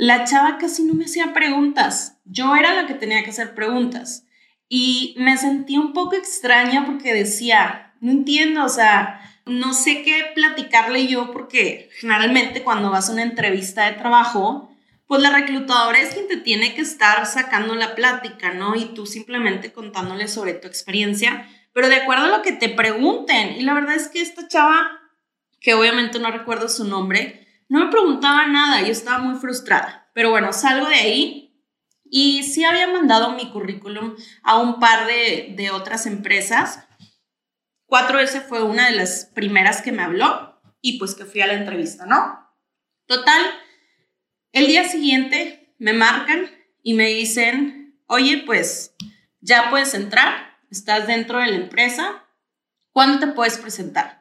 la 0.00 0.24
chava 0.24 0.56
casi 0.56 0.84
no 0.84 0.94
me 0.94 1.04
hacía 1.04 1.34
preguntas, 1.34 2.16
yo 2.24 2.56
era 2.56 2.72
la 2.72 2.86
que 2.86 2.94
tenía 2.94 3.22
que 3.22 3.28
hacer 3.28 3.54
preguntas 3.54 4.24
y 4.66 5.14
me 5.18 5.36
sentí 5.36 5.76
un 5.76 5.92
poco 5.92 6.16
extraña 6.16 6.86
porque 6.86 7.12
decía, 7.12 7.92
no 8.00 8.10
entiendo, 8.10 8.64
o 8.64 8.68
sea, 8.70 9.20
no 9.44 9.74
sé 9.74 10.02
qué 10.02 10.32
platicarle 10.34 11.06
yo 11.06 11.30
porque 11.32 11.90
generalmente 11.98 12.62
cuando 12.62 12.88
vas 12.88 13.10
a 13.10 13.12
una 13.12 13.24
entrevista 13.24 13.84
de 13.84 13.98
trabajo, 13.98 14.74
pues 15.06 15.20
la 15.20 15.32
reclutadora 15.32 16.00
es 16.00 16.14
quien 16.14 16.28
te 16.28 16.38
tiene 16.38 16.74
que 16.74 16.80
estar 16.80 17.26
sacando 17.26 17.74
la 17.74 17.94
plática, 17.94 18.54
¿no? 18.54 18.76
Y 18.76 18.94
tú 18.94 19.04
simplemente 19.04 19.70
contándole 19.70 20.28
sobre 20.28 20.54
tu 20.54 20.66
experiencia, 20.66 21.46
pero 21.74 21.90
de 21.90 21.96
acuerdo 21.96 22.24
a 22.24 22.38
lo 22.38 22.42
que 22.42 22.52
te 22.52 22.70
pregunten. 22.70 23.56
Y 23.58 23.64
la 23.64 23.74
verdad 23.74 23.96
es 23.96 24.08
que 24.08 24.22
esta 24.22 24.48
chava, 24.48 24.98
que 25.60 25.74
obviamente 25.74 26.18
no 26.20 26.30
recuerdo 26.30 26.70
su 26.70 26.84
nombre, 26.84 27.39
no 27.70 27.84
me 27.84 27.90
preguntaba 27.90 28.48
nada, 28.48 28.82
yo 28.82 28.90
estaba 28.90 29.18
muy 29.18 29.38
frustrada. 29.38 30.10
Pero 30.12 30.30
bueno, 30.30 30.52
salgo 30.52 30.88
de 30.88 30.96
ahí 30.96 31.64
y 32.04 32.42
sí 32.42 32.64
había 32.64 32.88
mandado 32.88 33.30
mi 33.30 33.48
currículum 33.50 34.16
a 34.42 34.58
un 34.58 34.80
par 34.80 35.06
de, 35.06 35.54
de 35.56 35.70
otras 35.70 36.06
empresas, 36.06 36.88
4S 37.86 38.42
fue 38.42 38.64
una 38.64 38.88
de 38.88 38.96
las 38.96 39.26
primeras 39.34 39.82
que 39.82 39.92
me 39.92 40.02
habló 40.02 40.60
y 40.80 40.98
pues 40.98 41.14
que 41.14 41.24
fui 41.24 41.42
a 41.42 41.46
la 41.46 41.54
entrevista, 41.54 42.06
¿no? 42.06 42.52
Total, 43.06 43.40
el 44.50 44.66
día 44.66 44.88
siguiente 44.88 45.72
me 45.78 45.92
marcan 45.92 46.50
y 46.82 46.94
me 46.94 47.06
dicen, 47.06 48.02
oye, 48.06 48.42
pues 48.46 48.96
ya 49.40 49.70
puedes 49.70 49.94
entrar, 49.94 50.58
estás 50.72 51.06
dentro 51.06 51.38
de 51.38 51.46
la 51.46 51.56
empresa, 51.56 52.26
¿cuándo 52.90 53.20
te 53.20 53.32
puedes 53.32 53.58
presentar? 53.58 54.19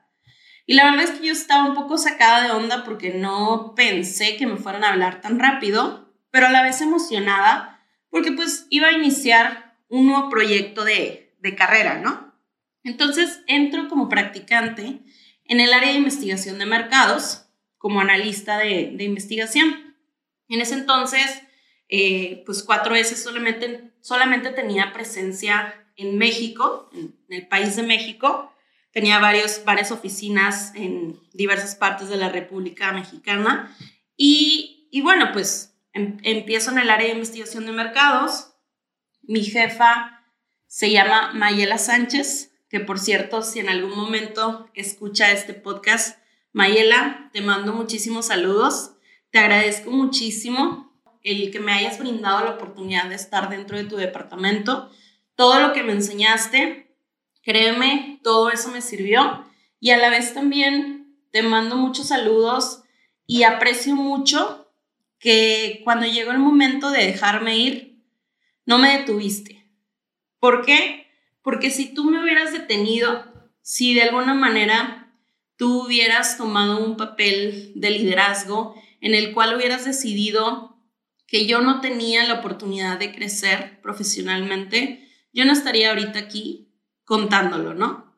Y 0.69 0.75
la 0.75 0.85
verdad 0.85 1.05
es 1.05 1.19
que 1.19 1.25
yo 1.25 1.33
estaba 1.33 1.67
un 1.67 1.73
poco 1.73 1.97
sacada 1.97 2.43
de 2.43 2.51
onda 2.51 2.83
porque 2.83 3.09
no 3.09 3.73
pensé 3.75 4.37
que 4.37 4.45
me 4.45 4.57
fueran 4.57 4.83
a 4.83 4.91
hablar 4.91 5.19
tan 5.19 5.39
rápido, 5.39 6.13
pero 6.29 6.45
a 6.45 6.51
la 6.51 6.61
vez 6.61 6.79
emocionada 6.81 7.83
porque 8.11 8.33
pues 8.33 8.67
iba 8.69 8.89
a 8.89 8.91
iniciar 8.91 9.75
un 9.87 10.05
nuevo 10.05 10.29
proyecto 10.29 10.83
de, 10.83 11.35
de 11.39 11.55
carrera, 11.55 11.97
¿no? 11.97 12.35
Entonces 12.83 13.41
entro 13.47 13.87
como 13.87 14.09
practicante 14.09 14.99
en 15.45 15.59
el 15.59 15.73
área 15.73 15.89
de 15.89 15.97
investigación 15.97 16.59
de 16.59 16.67
mercados, 16.67 17.47
como 17.79 17.99
analista 17.99 18.59
de, 18.59 18.95
investigación. 18.99 19.95
En 20.49 20.61
ese 20.61 20.75
entonces, 20.75 21.41
eh, 21.87 22.43
pues 22.45 22.61
cuatro 22.61 22.93
veces 22.93 23.23
solamente, 23.23 23.91
solamente 24.01 24.51
tenía 24.51 24.93
presencia 24.93 25.89
en 25.95 26.19
México, 26.19 26.91
en, 26.93 27.17
el 27.29 27.47
país 27.47 27.75
de 27.75 27.81
México. 27.81 28.53
Tenía 28.91 29.19
varios, 29.19 29.63
varias 29.65 29.91
oficinas 29.91 30.73
en 30.75 31.19
diversas 31.33 31.75
partes 31.75 32.09
de 32.09 32.17
la 32.17 32.29
República 32.29 32.91
Mexicana. 32.91 33.75
Y, 34.17 34.87
y 34.91 35.01
bueno, 35.01 35.31
pues 35.31 35.75
em, 35.93 36.17
empiezo 36.23 36.71
en 36.71 36.79
el 36.79 36.89
área 36.89 37.07
de 37.07 37.13
investigación 37.13 37.65
de 37.65 37.71
mercados. 37.71 38.53
Mi 39.21 39.43
jefa 39.43 40.23
se 40.67 40.91
llama 40.91 41.31
Mayela 41.33 41.77
Sánchez 41.77 42.49
que 42.69 42.79
por 42.79 42.99
cierto, 42.99 43.41
si 43.41 43.59
en 43.59 43.69
algún 43.69 43.97
momento 43.97 44.69
escucha 44.75 45.31
este 45.31 45.53
podcast, 45.53 46.19
Mayela, 46.53 47.29
te 47.33 47.41
mando 47.41 47.73
muchísimos 47.73 48.27
saludos. 48.27 48.91
Te 49.31 49.39
agradezco 49.39 49.91
muchísimo 49.91 50.93
el 51.23 51.51
que 51.51 51.59
me 51.59 51.73
hayas 51.73 51.99
brindado 51.99 52.45
la 52.45 52.51
oportunidad 52.51 53.09
de 53.09 53.15
estar 53.15 53.49
dentro 53.49 53.75
de 53.77 53.85
tu 53.85 53.97
departamento. 53.97 54.89
Todo 55.35 55.59
lo 55.59 55.73
que 55.73 55.83
me 55.83 55.93
enseñaste, 55.93 56.88
créeme, 57.41 58.19
todo 58.23 58.49
eso 58.49 58.69
me 58.69 58.81
sirvió. 58.81 59.45
Y 59.79 59.91
a 59.91 59.97
la 59.97 60.09
vez 60.09 60.33
también 60.33 61.15
te 61.31 61.43
mando 61.43 61.75
muchos 61.75 62.07
saludos 62.07 62.83
y 63.25 63.43
aprecio 63.43 63.95
mucho 63.95 64.71
que 65.19 65.81
cuando 65.83 66.05
llegó 66.05 66.31
el 66.31 66.39
momento 66.39 66.89
de 66.89 67.05
dejarme 67.05 67.57
ir, 67.57 68.03
no 68.65 68.77
me 68.77 68.97
detuviste. 68.97 69.69
¿Por 70.39 70.65
qué? 70.65 71.07
Porque 71.41 71.71
si 71.71 71.93
tú 71.93 72.05
me 72.05 72.21
hubieras 72.21 72.51
detenido, 72.53 73.25
si 73.61 73.93
de 73.93 74.03
alguna 74.03 74.33
manera 74.33 75.13
tú 75.57 75.85
hubieras 75.85 76.37
tomado 76.37 76.83
un 76.83 76.95
papel 76.95 77.73
de 77.75 77.89
liderazgo 77.89 78.75
en 79.01 79.13
el 79.13 79.33
cual 79.33 79.55
hubieras 79.55 79.85
decidido 79.85 80.77
que 81.27 81.45
yo 81.45 81.61
no 81.61 81.81
tenía 81.81 82.23
la 82.23 82.35
oportunidad 82.35 82.97
de 82.97 83.13
crecer 83.13 83.79
profesionalmente, 83.81 85.07
yo 85.33 85.45
no 85.45 85.51
estaría 85.51 85.89
ahorita 85.89 86.17
aquí 86.17 86.68
contándolo, 87.09 87.73
¿no? 87.73 88.15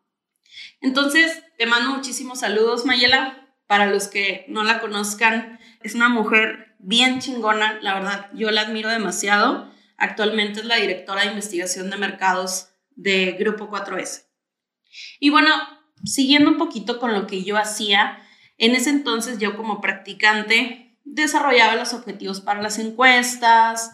Entonces, 0.82 1.44
te 1.58 1.66
mando 1.66 1.92
muchísimos 1.92 2.42
saludos, 2.42 2.86
Mayela. 2.86 3.48
Para 3.66 3.86
los 3.86 4.10
que 4.10 4.44
no 4.50 4.64
la 4.64 4.82
conozcan, 4.82 5.60
es 5.82 5.96
una 5.96 6.10
mujer 6.10 6.76
bien 6.78 7.20
chingona, 7.20 7.80
la 7.82 7.94
verdad, 7.94 8.30
yo 8.34 8.52
la 8.52 8.62
admiro 8.62 8.90
demasiado. 8.90 9.72
Actualmente 9.96 10.60
es 10.60 10.66
la 10.66 10.76
directora 10.76 11.22
de 11.22 11.30
investigación 11.30 11.90
de 11.90 11.96
mercados 11.96 12.68
de 12.90 13.38
Grupo 13.40 13.70
4S. 13.70 14.26
Y 15.22 15.30
bueno, 15.30 15.56
siguiendo 16.04 16.52
un 16.52 16.58
poquito 16.58 17.00
con 17.00 17.14
lo 17.14 17.28
que 17.28 17.46
yo 17.46 17.58
hacía, 17.58 18.22
en 18.58 18.76
ese 18.76 18.90
entonces 18.90 19.40
yo 19.40 19.56
como 19.56 19.80
practicante 19.80 20.98
desarrollaba 21.06 21.78
los 21.78 21.94
objetivos 21.94 22.42
para 22.42 22.62
las 22.62 22.78
encuestas, 22.78 23.94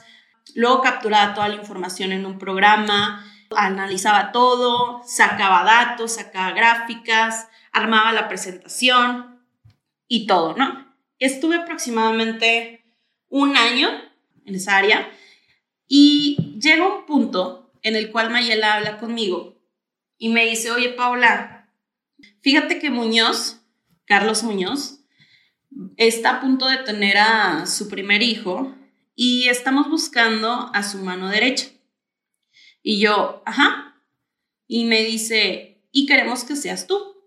luego 0.56 0.82
capturaba 0.82 1.36
toda 1.36 1.50
la 1.50 1.56
información 1.56 2.12
en 2.12 2.25
un 2.25 2.39
programa, 2.39 3.24
analizaba 3.56 4.32
todo, 4.32 5.01
sacaba 5.06 5.63
datos, 5.63 6.16
sacaba 6.16 6.51
gráficas, 6.51 7.48
armaba 7.72 8.13
la 8.13 8.27
presentación 8.27 9.42
y 10.08 10.27
todo, 10.27 10.56
¿no? 10.56 10.96
Estuve 11.20 11.58
aproximadamente 11.58 12.86
un 13.30 13.58
año 13.58 13.89
en 14.46 14.56
esa 14.56 14.77
área 14.77 15.10
y 15.88 16.58
llega 16.62 16.88
un 16.88 17.06
punto 17.06 17.72
en 17.82 17.96
el 17.96 18.12
cual 18.12 18.30
Mayela 18.30 18.75
habla 18.75 18.98
conmigo 18.98 19.62
y 20.18 20.30
me 20.30 20.46
dice, 20.46 20.72
oye 20.72 20.89
Paula, 20.89 21.70
fíjate 22.42 22.80
que 22.80 22.89
Muñoz, 22.89 23.62
Carlos 24.06 24.44
Muñoz, 24.44 25.00
está 25.98 26.32
a 26.32 26.42
punto 26.42 26.68
de 26.68 26.77
tener 26.77 27.18
a 27.18 27.66
su 27.66 27.88
primer 27.89 28.24
hijo 28.24 28.75
y 29.16 29.50
estamos 29.50 29.89
buscando 29.89 30.70
a 30.74 30.84
su 30.84 31.00
mano 31.00 31.30
derecha. 31.30 31.68
Y 32.89 33.01
yo, 33.01 33.44
ajá. 33.46 34.01
Y 34.65 34.86
me 34.86 35.03
dice, 35.03 35.84
y 35.91 36.06
queremos 36.06 36.46
que 36.46 36.56
seas 36.56 36.88
tú. 36.88 37.17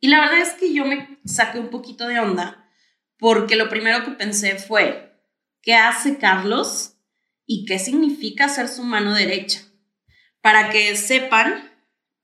Y 0.00 0.08
la 0.08 0.18
verdad 0.18 0.38
es 0.38 0.54
que 0.54 0.72
yo 0.72 0.86
me 0.86 1.18
saqué 1.26 1.58
un 1.58 1.68
poquito 1.68 2.06
de 2.06 2.18
onda 2.20 2.70
porque 3.18 3.56
lo 3.56 3.68
primero 3.68 4.02
que 4.02 4.12
pensé 4.12 4.56
fue, 4.56 5.12
¿qué 5.60 5.74
hace 5.74 6.16
Carlos 6.16 6.96
y 7.44 7.66
qué 7.66 7.78
significa 7.78 8.48
ser 8.48 8.66
su 8.66 8.82
mano 8.82 9.12
derecha. 9.12 9.60
Para 10.40 10.70
que 10.70 10.96
sepan, 10.96 11.70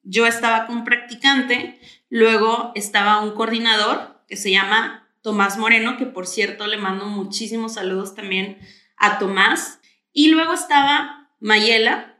yo 0.03 0.27
estaba 0.27 0.67
con 0.67 0.79
un 0.79 0.85
practicante, 0.85 1.79
luego 2.09 2.73
estaba 2.75 3.21
un 3.21 3.33
coordinador 3.33 4.25
que 4.27 4.39
se 4.39 4.51
llama 4.51 5.07
Tomás 5.21 5.59
Moreno, 5.59 5.99
que 5.99 6.07
por 6.07 6.27
cierto 6.27 6.67
le 6.67 6.79
mando 6.79 7.05
muchísimos 7.05 7.75
saludos 7.75 8.15
también 8.15 8.59
a 8.97 9.19
Tomás, 9.19 9.81
y 10.15 10.29
luego 10.29 10.55
estaba 10.55 11.31
Mayela 11.41 12.18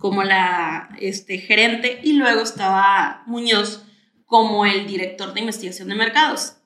como 0.00 0.24
la 0.24 0.88
este, 0.98 1.38
gerente 1.38 2.00
y 2.02 2.14
luego 2.14 2.40
estaba 2.40 3.22
Muñoz 3.26 3.84
como 4.24 4.64
el 4.64 4.86
director 4.86 5.34
de 5.34 5.40
investigación 5.40 5.88
de 5.88 5.94
mercados. 5.94 6.56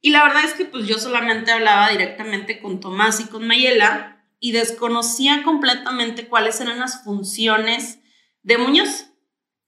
Y 0.00 0.10
la 0.10 0.22
verdad 0.22 0.44
es 0.44 0.54
que 0.54 0.64
pues 0.64 0.86
yo 0.86 0.96
solamente 0.98 1.50
hablaba 1.50 1.90
directamente 1.90 2.60
con 2.60 2.78
Tomás 2.78 3.18
y 3.18 3.24
con 3.24 3.46
Mayela 3.48 4.24
y 4.38 4.52
desconocía 4.52 5.42
completamente 5.42 6.28
cuáles 6.28 6.60
eran 6.60 6.78
las 6.78 7.02
funciones 7.02 7.98
de 8.42 8.58
Muñoz. 8.58 9.10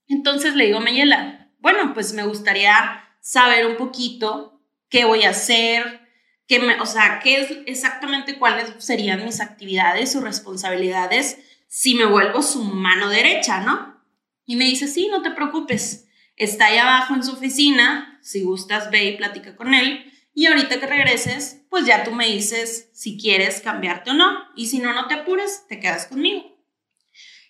Entonces 0.07 0.55
le 0.55 0.67
digo 0.67 0.77
a 0.77 0.81
Mayela, 0.81 1.51
bueno, 1.59 1.93
pues 1.93 2.13
me 2.13 2.23
gustaría 2.23 3.03
saber 3.19 3.65
un 3.65 3.75
poquito 3.75 4.61
qué 4.87 5.03
voy 5.03 5.23
a 5.23 5.31
hacer, 5.31 5.99
que 6.47 6.59
me, 6.59 6.79
o 6.79 6.85
sea, 6.85 7.19
qué 7.21 7.41
es 7.41 7.57
exactamente 7.65 8.39
cuáles 8.39 8.73
serían 8.77 9.25
mis 9.25 9.41
actividades 9.41 10.15
o 10.15 10.21
responsabilidades 10.21 11.39
si 11.73 11.95
me 11.95 12.03
vuelvo 12.05 12.41
su 12.41 12.65
mano 12.65 13.09
derecha, 13.09 13.61
¿no? 13.61 14.03
Y 14.45 14.57
me 14.57 14.65
dice, 14.65 14.89
sí, 14.89 15.07
no 15.07 15.21
te 15.21 15.31
preocupes, 15.31 16.05
está 16.35 16.65
ahí 16.65 16.77
abajo 16.77 17.15
en 17.15 17.23
su 17.23 17.31
oficina, 17.31 18.19
si 18.21 18.41
gustas 18.43 18.91
ve 18.91 19.05
y 19.05 19.17
platica 19.17 19.55
con 19.55 19.73
él, 19.73 20.11
y 20.33 20.47
ahorita 20.47 20.81
que 20.81 20.85
regreses, 20.85 21.65
pues 21.69 21.85
ya 21.85 22.03
tú 22.03 22.11
me 22.11 22.27
dices 22.27 22.89
si 22.93 23.17
quieres 23.17 23.61
cambiarte 23.61 24.11
o 24.11 24.13
no, 24.13 24.37
y 24.53 24.65
si 24.65 24.79
no, 24.79 24.93
no 24.93 25.07
te 25.07 25.13
apures, 25.13 25.65
te 25.69 25.79
quedas 25.79 26.07
conmigo. 26.07 26.61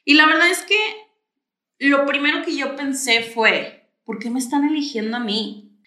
Y 0.05 0.13
la 0.13 0.27
verdad 0.27 0.51
es 0.51 0.59
que 0.59 0.77
lo 1.79 2.05
primero 2.05 2.43
que 2.45 2.55
yo 2.55 2.75
pensé 2.75 3.23
fue, 3.23 3.91
¿por 4.03 4.19
qué 4.19 4.29
me 4.29 4.37
están 4.37 4.69
eligiendo 4.69 5.17
a 5.17 5.21
mí? 5.21 5.79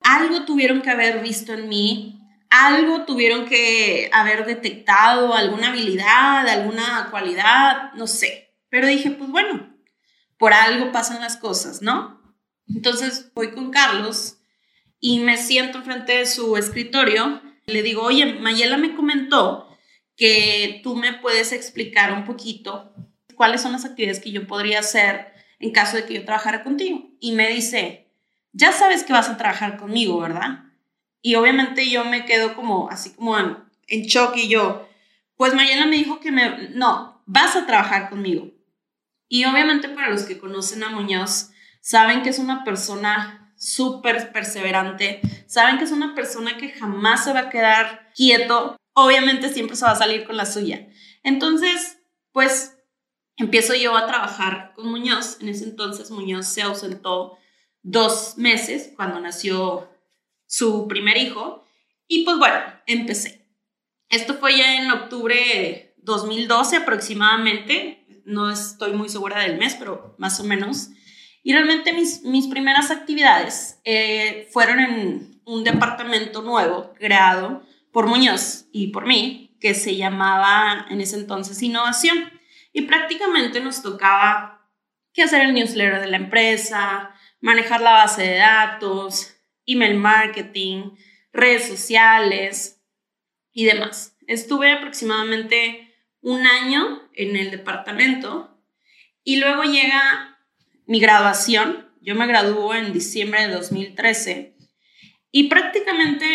Algo 0.00 0.44
tuvieron 0.44 0.82
que 0.82 0.90
haber 0.90 1.22
visto 1.22 1.54
en 1.54 1.68
mí, 1.68 2.19
algo 2.50 3.04
tuvieron 3.04 3.46
que 3.46 4.10
haber 4.12 4.44
detectado, 4.44 5.34
alguna 5.34 5.68
habilidad, 5.68 6.46
alguna 6.48 7.08
cualidad, 7.10 7.92
no 7.94 8.06
sé. 8.06 8.54
Pero 8.68 8.86
dije, 8.86 9.10
pues 9.12 9.30
bueno, 9.30 9.76
por 10.36 10.52
algo 10.52 10.92
pasan 10.92 11.20
las 11.20 11.36
cosas, 11.36 11.80
¿no? 11.80 12.20
Entonces 12.66 13.30
voy 13.34 13.52
con 13.52 13.70
Carlos 13.70 14.38
y 14.98 15.20
me 15.20 15.36
siento 15.36 15.82
frente 15.82 16.18
de 16.18 16.26
su 16.26 16.56
escritorio. 16.56 17.40
Le 17.66 17.82
digo, 17.82 18.02
oye, 18.02 18.26
Mayela 18.34 18.76
me 18.76 18.94
comentó 18.94 19.68
que 20.16 20.80
tú 20.82 20.96
me 20.96 21.14
puedes 21.14 21.52
explicar 21.52 22.12
un 22.12 22.24
poquito 22.24 22.94
cuáles 23.34 23.62
son 23.62 23.72
las 23.72 23.84
actividades 23.84 24.20
que 24.20 24.32
yo 24.32 24.46
podría 24.46 24.80
hacer 24.80 25.32
en 25.60 25.72
caso 25.72 25.96
de 25.96 26.04
que 26.04 26.14
yo 26.14 26.24
trabajara 26.24 26.62
contigo. 26.64 27.10
Y 27.20 27.32
me 27.32 27.48
dice, 27.48 28.12
ya 28.52 28.72
sabes 28.72 29.04
que 29.04 29.12
vas 29.12 29.28
a 29.28 29.36
trabajar 29.36 29.76
conmigo, 29.76 30.18
¿verdad? 30.18 30.69
Y 31.22 31.34
obviamente 31.34 31.88
yo 31.90 32.04
me 32.04 32.24
quedo 32.24 32.54
como 32.54 32.88
así 32.90 33.10
como 33.10 33.38
en, 33.38 33.56
en 33.88 34.02
shock 34.02 34.36
y 34.36 34.48
yo, 34.48 34.88
pues 35.36 35.54
Mayela 35.54 35.86
me 35.86 35.96
dijo 35.96 36.20
que 36.20 36.32
me, 36.32 36.70
no, 36.70 37.22
vas 37.26 37.56
a 37.56 37.66
trabajar 37.66 38.10
conmigo. 38.10 38.50
Y 39.28 39.44
obviamente 39.44 39.88
para 39.88 40.10
los 40.10 40.24
que 40.24 40.38
conocen 40.38 40.82
a 40.82 40.90
Muñoz, 40.90 41.50
saben 41.80 42.22
que 42.22 42.30
es 42.30 42.38
una 42.38 42.64
persona 42.64 43.52
súper 43.56 44.32
perseverante, 44.32 45.20
saben 45.46 45.78
que 45.78 45.84
es 45.84 45.92
una 45.92 46.14
persona 46.14 46.56
que 46.56 46.70
jamás 46.70 47.24
se 47.24 47.32
va 47.32 47.40
a 47.40 47.50
quedar 47.50 48.10
quieto, 48.14 48.76
obviamente 48.94 49.50
siempre 49.50 49.76
se 49.76 49.84
va 49.84 49.92
a 49.92 49.96
salir 49.96 50.24
con 50.24 50.36
la 50.36 50.46
suya. 50.46 50.88
Entonces, 51.22 51.98
pues 52.32 52.78
empiezo 53.36 53.74
yo 53.74 53.96
a 53.96 54.06
trabajar 54.06 54.72
con 54.74 54.88
Muñoz. 54.90 55.38
En 55.40 55.48
ese 55.48 55.64
entonces 55.64 56.10
Muñoz 56.10 56.46
se 56.46 56.62
ausentó 56.62 57.38
dos 57.82 58.36
meses 58.36 58.92
cuando 58.96 59.20
nació 59.20 59.89
su 60.50 60.88
primer 60.88 61.16
hijo. 61.16 61.64
Y 62.08 62.24
pues 62.24 62.36
bueno, 62.36 62.58
empecé. 62.86 63.46
Esto 64.08 64.34
fue 64.34 64.58
ya 64.58 64.82
en 64.82 64.90
octubre 64.90 65.34
de 65.34 65.94
2012 65.98 66.76
aproximadamente. 66.76 68.04
No 68.24 68.50
estoy 68.50 68.92
muy 68.92 69.08
segura 69.08 69.40
del 69.40 69.58
mes, 69.58 69.76
pero 69.78 70.16
más 70.18 70.40
o 70.40 70.44
menos. 70.44 70.90
Y 71.44 71.52
realmente 71.52 71.92
mis, 71.92 72.24
mis 72.24 72.48
primeras 72.48 72.90
actividades 72.90 73.80
eh, 73.84 74.48
fueron 74.52 74.80
en 74.80 75.40
un 75.44 75.62
departamento 75.62 76.42
nuevo 76.42 76.94
creado 76.94 77.62
por 77.92 78.08
Muñoz 78.08 78.66
y 78.72 78.88
por 78.88 79.06
mí, 79.06 79.56
que 79.60 79.74
se 79.74 79.96
llamaba 79.96 80.86
en 80.90 81.00
ese 81.00 81.16
entonces 81.16 81.62
Innovación. 81.62 82.18
Y 82.72 82.82
prácticamente 82.82 83.60
nos 83.60 83.82
tocaba 83.82 84.68
que 85.12 85.22
hacer 85.22 85.42
el 85.42 85.54
newsletter 85.54 86.00
de 86.00 86.08
la 86.08 86.16
empresa, 86.16 87.14
manejar 87.40 87.80
la 87.80 87.92
base 87.92 88.22
de 88.22 88.38
datos, 88.38 89.39
email 89.72 89.96
marketing, 89.96 90.92
redes 91.32 91.66
sociales 91.66 92.80
y 93.52 93.64
demás. 93.64 94.16
Estuve 94.26 94.72
aproximadamente 94.72 95.94
un 96.20 96.46
año 96.46 97.08
en 97.14 97.36
el 97.36 97.50
departamento 97.50 98.58
y 99.24 99.36
luego 99.36 99.64
llega 99.64 100.38
mi 100.86 101.00
graduación. 101.00 101.88
Yo 102.00 102.14
me 102.14 102.26
graduó 102.26 102.74
en 102.74 102.92
diciembre 102.92 103.46
de 103.46 103.52
2013 103.52 104.56
y 105.30 105.48
prácticamente 105.48 106.26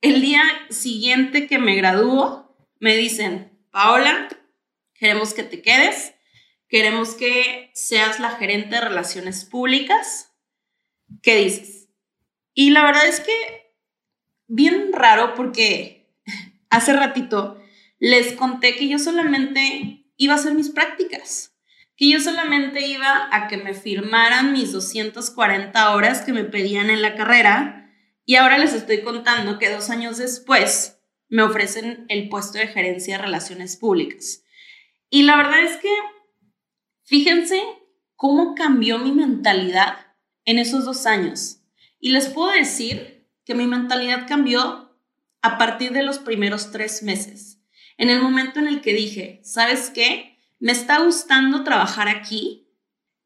el 0.00 0.20
día 0.20 0.42
siguiente 0.70 1.46
que 1.46 1.58
me 1.58 1.74
graduó 1.74 2.56
me 2.78 2.96
dicen, 2.96 3.52
Paola, 3.70 4.28
Queremos 4.98 5.32
que 5.32 5.44
te 5.44 5.62
quedes, 5.62 6.14
queremos 6.68 7.14
que 7.14 7.70
seas 7.72 8.18
la 8.18 8.30
gerente 8.30 8.74
de 8.74 8.80
relaciones 8.80 9.44
públicas. 9.44 10.32
¿Qué 11.22 11.36
dices? 11.36 11.77
Y 12.60 12.70
la 12.70 12.82
verdad 12.82 13.06
es 13.06 13.20
que 13.20 13.72
bien 14.48 14.92
raro 14.92 15.36
porque 15.36 16.10
hace 16.70 16.92
ratito 16.92 17.62
les 18.00 18.32
conté 18.32 18.74
que 18.74 18.88
yo 18.88 18.98
solamente 18.98 20.10
iba 20.16 20.32
a 20.32 20.38
hacer 20.38 20.54
mis 20.54 20.68
prácticas, 20.68 21.56
que 21.96 22.10
yo 22.10 22.18
solamente 22.18 22.84
iba 22.84 23.28
a 23.30 23.46
que 23.46 23.58
me 23.58 23.74
firmaran 23.74 24.52
mis 24.52 24.72
240 24.72 25.94
horas 25.94 26.22
que 26.22 26.32
me 26.32 26.42
pedían 26.42 26.90
en 26.90 27.00
la 27.00 27.14
carrera 27.14 27.92
y 28.24 28.34
ahora 28.34 28.58
les 28.58 28.72
estoy 28.72 29.02
contando 29.02 29.60
que 29.60 29.70
dos 29.70 29.88
años 29.88 30.18
después 30.18 30.98
me 31.28 31.44
ofrecen 31.44 32.06
el 32.08 32.28
puesto 32.28 32.58
de 32.58 32.66
gerencia 32.66 33.18
de 33.18 33.22
relaciones 33.22 33.76
públicas. 33.76 34.42
Y 35.10 35.22
la 35.22 35.36
verdad 35.36 35.60
es 35.60 35.76
que, 35.76 35.94
fíjense 37.04 37.62
cómo 38.16 38.56
cambió 38.56 38.98
mi 38.98 39.12
mentalidad 39.12 40.08
en 40.44 40.58
esos 40.58 40.84
dos 40.84 41.06
años. 41.06 41.57
Y 42.00 42.10
les 42.10 42.28
puedo 42.28 42.50
decir 42.52 43.26
que 43.44 43.54
mi 43.54 43.66
mentalidad 43.66 44.26
cambió 44.28 44.96
a 45.42 45.58
partir 45.58 45.92
de 45.92 46.02
los 46.02 46.18
primeros 46.18 46.70
tres 46.70 47.02
meses. 47.02 47.60
En 47.96 48.10
el 48.10 48.20
momento 48.20 48.60
en 48.60 48.68
el 48.68 48.80
que 48.80 48.92
dije, 48.92 49.40
¿sabes 49.42 49.90
qué? 49.90 50.38
Me 50.60 50.72
está 50.72 51.00
gustando 51.00 51.64
trabajar 51.64 52.08
aquí. 52.08 52.68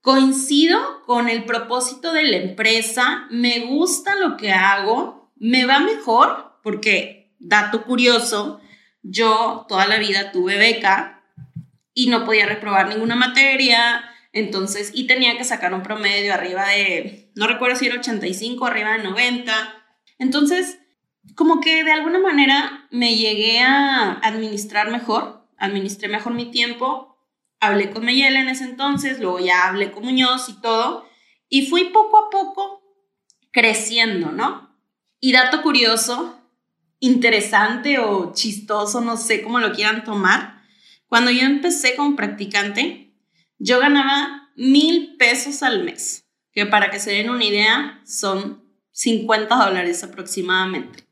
Coincido 0.01 1.03
con 1.07 1.29
el 1.29 1.45
propósito 1.45 2.13
de 2.13 2.25
la 2.25 2.37
empresa. 2.39 3.27
Me 3.31 3.61
gusta 3.67 4.17
lo 4.17 4.37
que 4.37 4.53
hago. 4.53 5.33
Me 5.37 5.67
va 5.67 5.81
mejor 5.81 6.59
porque, 6.63 7.35
dato 7.39 7.85
curioso, 7.85 8.61
yo 9.03 9.67
toda 9.69 9.87
la 9.87 9.99
vida 9.99 10.33
tuve 10.33 10.57
beca 10.57 11.25
y 11.95 12.09
no 12.09 12.25
podía 12.25 12.47
reprobar 12.47 12.89
ninguna 12.89 13.17
materia, 13.17 14.12
entonces, 14.33 14.91
y 14.95 15.07
tenía 15.07 15.37
que 15.37 15.45
sacar 15.45 15.75
un 15.75 15.83
promedio 15.83 16.33
arriba 16.33 16.67
de, 16.69 17.31
no 17.35 17.47
recuerdo 17.47 17.77
si 17.77 17.87
era 17.87 17.99
85, 17.99 18.67
arriba 18.67 18.97
de 18.97 19.05
90. 19.05 19.53
Entonces, 20.19 20.79
como 21.37 21.61
que 21.61 21.85
de 21.85 21.93
alguna 21.93 22.19
manera 22.19 22.89
me 22.91 23.15
llegué 23.15 23.61
a 23.61 24.13
administrar 24.23 24.91
mejor, 24.91 25.47
administré 25.59 26.09
mejor 26.09 26.33
mi 26.33 26.51
tiempo, 26.51 27.19
hablé 27.61 27.91
con 27.91 28.05
Mayela 28.05 28.41
en 28.41 28.49
ese 28.49 28.65
entonces, 28.65 29.21
luego 29.21 29.39
ya 29.39 29.69
hablé 29.69 29.93
con 29.93 30.05
Muñoz 30.05 30.49
y 30.49 30.61
todo, 30.61 31.07
y 31.49 31.67
fui 31.67 31.91
poco 31.91 32.19
a 32.19 32.31
poco 32.31 32.83
creciendo, 33.53 34.33
¿no? 34.33 34.75
Y 35.21 35.33
dato 35.33 35.63
curioso, 35.63 36.41
interesante 36.99 37.99
o 37.99 38.33
chistoso, 38.33 39.03
no 39.03 39.17
sé 39.17 39.43
cómo 39.43 39.59
lo 39.59 39.73
quieran 39.73 40.05
tomar, 40.05 40.63
cuando 41.07 41.31
yo 41.31 41.43
empecé 41.43 41.95
como 41.95 42.17
practicante, 42.17 43.12
yo 43.63 43.79
ganaba 43.79 44.51
mil 44.57 45.17
pesos 45.17 45.63
al 45.63 45.85
mes, 45.85 46.27
que 46.53 46.67
para 46.67 46.91
que 46.91 46.99
se 46.99 47.13
den 47.13 47.31
una 47.31 47.45
idea 47.45 48.01
son 48.05 48.65
50 48.91 49.55
dólares 49.55 50.03
aproximadamente. 50.03 51.05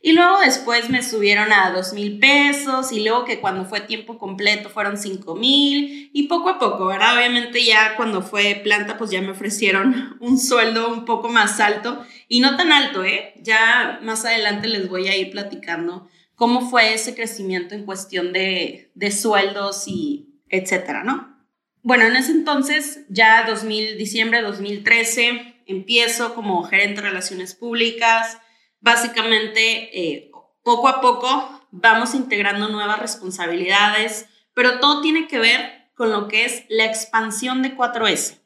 Y 0.00 0.12
luego 0.12 0.38
después 0.38 0.90
me 0.90 1.02
subieron 1.02 1.52
a 1.52 1.72
dos 1.72 1.92
mil 1.92 2.20
pesos 2.20 2.92
y 2.92 3.02
luego 3.02 3.24
que 3.24 3.40
cuando 3.40 3.64
fue 3.64 3.80
tiempo 3.80 4.16
completo 4.16 4.70
fueron 4.70 4.96
cinco 4.96 5.34
mil 5.34 6.10
y 6.12 6.28
poco 6.28 6.50
a 6.50 6.58
poco, 6.60 6.86
¿verdad? 6.86 7.16
Obviamente 7.16 7.64
ya 7.64 7.96
cuando 7.96 8.22
fue 8.22 8.60
planta 8.62 8.96
pues 8.96 9.10
ya 9.10 9.20
me 9.20 9.30
ofrecieron 9.30 10.16
un 10.20 10.38
sueldo 10.38 10.92
un 10.92 11.04
poco 11.04 11.28
más 11.28 11.58
alto 11.58 12.04
y 12.28 12.38
no 12.38 12.56
tan 12.56 12.70
alto, 12.70 13.02
¿eh? 13.02 13.34
Ya 13.42 13.98
más 14.02 14.24
adelante 14.24 14.68
les 14.68 14.88
voy 14.88 15.08
a 15.08 15.16
ir 15.16 15.30
platicando 15.32 16.08
cómo 16.36 16.70
fue 16.70 16.94
ese 16.94 17.16
crecimiento 17.16 17.74
en 17.74 17.84
cuestión 17.84 18.32
de, 18.32 18.92
sueldos 19.10 19.88
y 19.88 20.28
etcétera, 20.48 21.02
¿no? 21.02 21.37
Bueno, 21.82 22.04
en 22.04 22.16
ese 22.16 22.32
entonces, 22.32 23.04
ya 23.08 23.44
2000, 23.46 23.96
diciembre 23.96 24.38
de 24.38 24.44
2013, 24.44 25.62
empiezo 25.66 26.34
como 26.34 26.64
gerente 26.64 27.00
de 27.00 27.08
relaciones 27.08 27.54
públicas. 27.54 28.38
Básicamente, 28.80 29.90
eh, 29.98 30.30
poco 30.62 30.88
a 30.88 31.00
poco 31.00 31.66
vamos 31.70 32.14
integrando 32.14 32.68
nuevas 32.68 32.98
responsabilidades, 32.98 34.26
pero 34.54 34.80
todo 34.80 35.00
tiene 35.02 35.28
que 35.28 35.38
ver 35.38 35.90
con 35.94 36.10
lo 36.10 36.28
que 36.28 36.44
es 36.44 36.64
la 36.68 36.84
expansión 36.84 37.62
de 37.62 37.76
4S. 37.76 38.40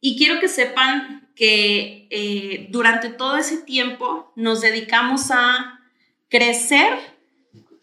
Y 0.00 0.16
quiero 0.18 0.40
que 0.40 0.48
sepan 0.48 1.32
que 1.34 2.08
eh, 2.10 2.68
durante 2.70 3.08
todo 3.08 3.36
ese 3.36 3.58
tiempo 3.58 4.32
nos 4.36 4.60
dedicamos 4.60 5.30
a 5.30 5.80
crecer 6.28 6.98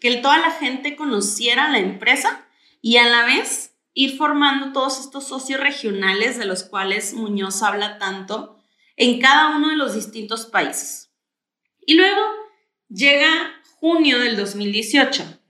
que 0.00 0.16
toda 0.16 0.38
la 0.38 0.50
gente 0.50 0.96
conociera 0.96 1.68
la 1.68 1.78
empresa 1.78 2.46
y 2.80 2.96
a 2.96 3.06
la 3.06 3.24
vez 3.24 3.71
ir 3.94 4.16
formando 4.16 4.72
todos 4.72 5.00
estos 5.00 5.28
socios 5.28 5.60
regionales 5.60 6.38
de 6.38 6.46
los 6.46 6.64
cuales 6.64 7.14
Muñoz 7.14 7.62
habla 7.62 7.98
tanto 7.98 8.58
en 8.96 9.20
cada 9.20 9.56
uno 9.56 9.70
de 9.70 9.76
los 9.76 9.94
distintos 9.94 10.46
países. 10.46 11.10
Y 11.84 11.94
luego 11.94 12.22
llega 12.88 13.28
junio 13.80 14.18
del 14.18 14.36
2018 14.36 15.40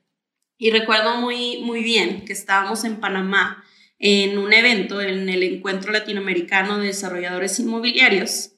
y 0.58 0.70
recuerdo 0.70 1.16
muy, 1.16 1.58
muy 1.58 1.82
bien 1.82 2.24
que 2.24 2.32
estábamos 2.32 2.84
en 2.84 3.00
Panamá 3.00 3.64
en 3.98 4.38
un 4.38 4.52
evento, 4.52 5.00
en 5.00 5.28
el 5.28 5.42
Encuentro 5.44 5.92
Latinoamericano 5.92 6.78
de 6.78 6.86
Desarrolladores 6.86 7.60
Inmobiliarios. 7.60 8.52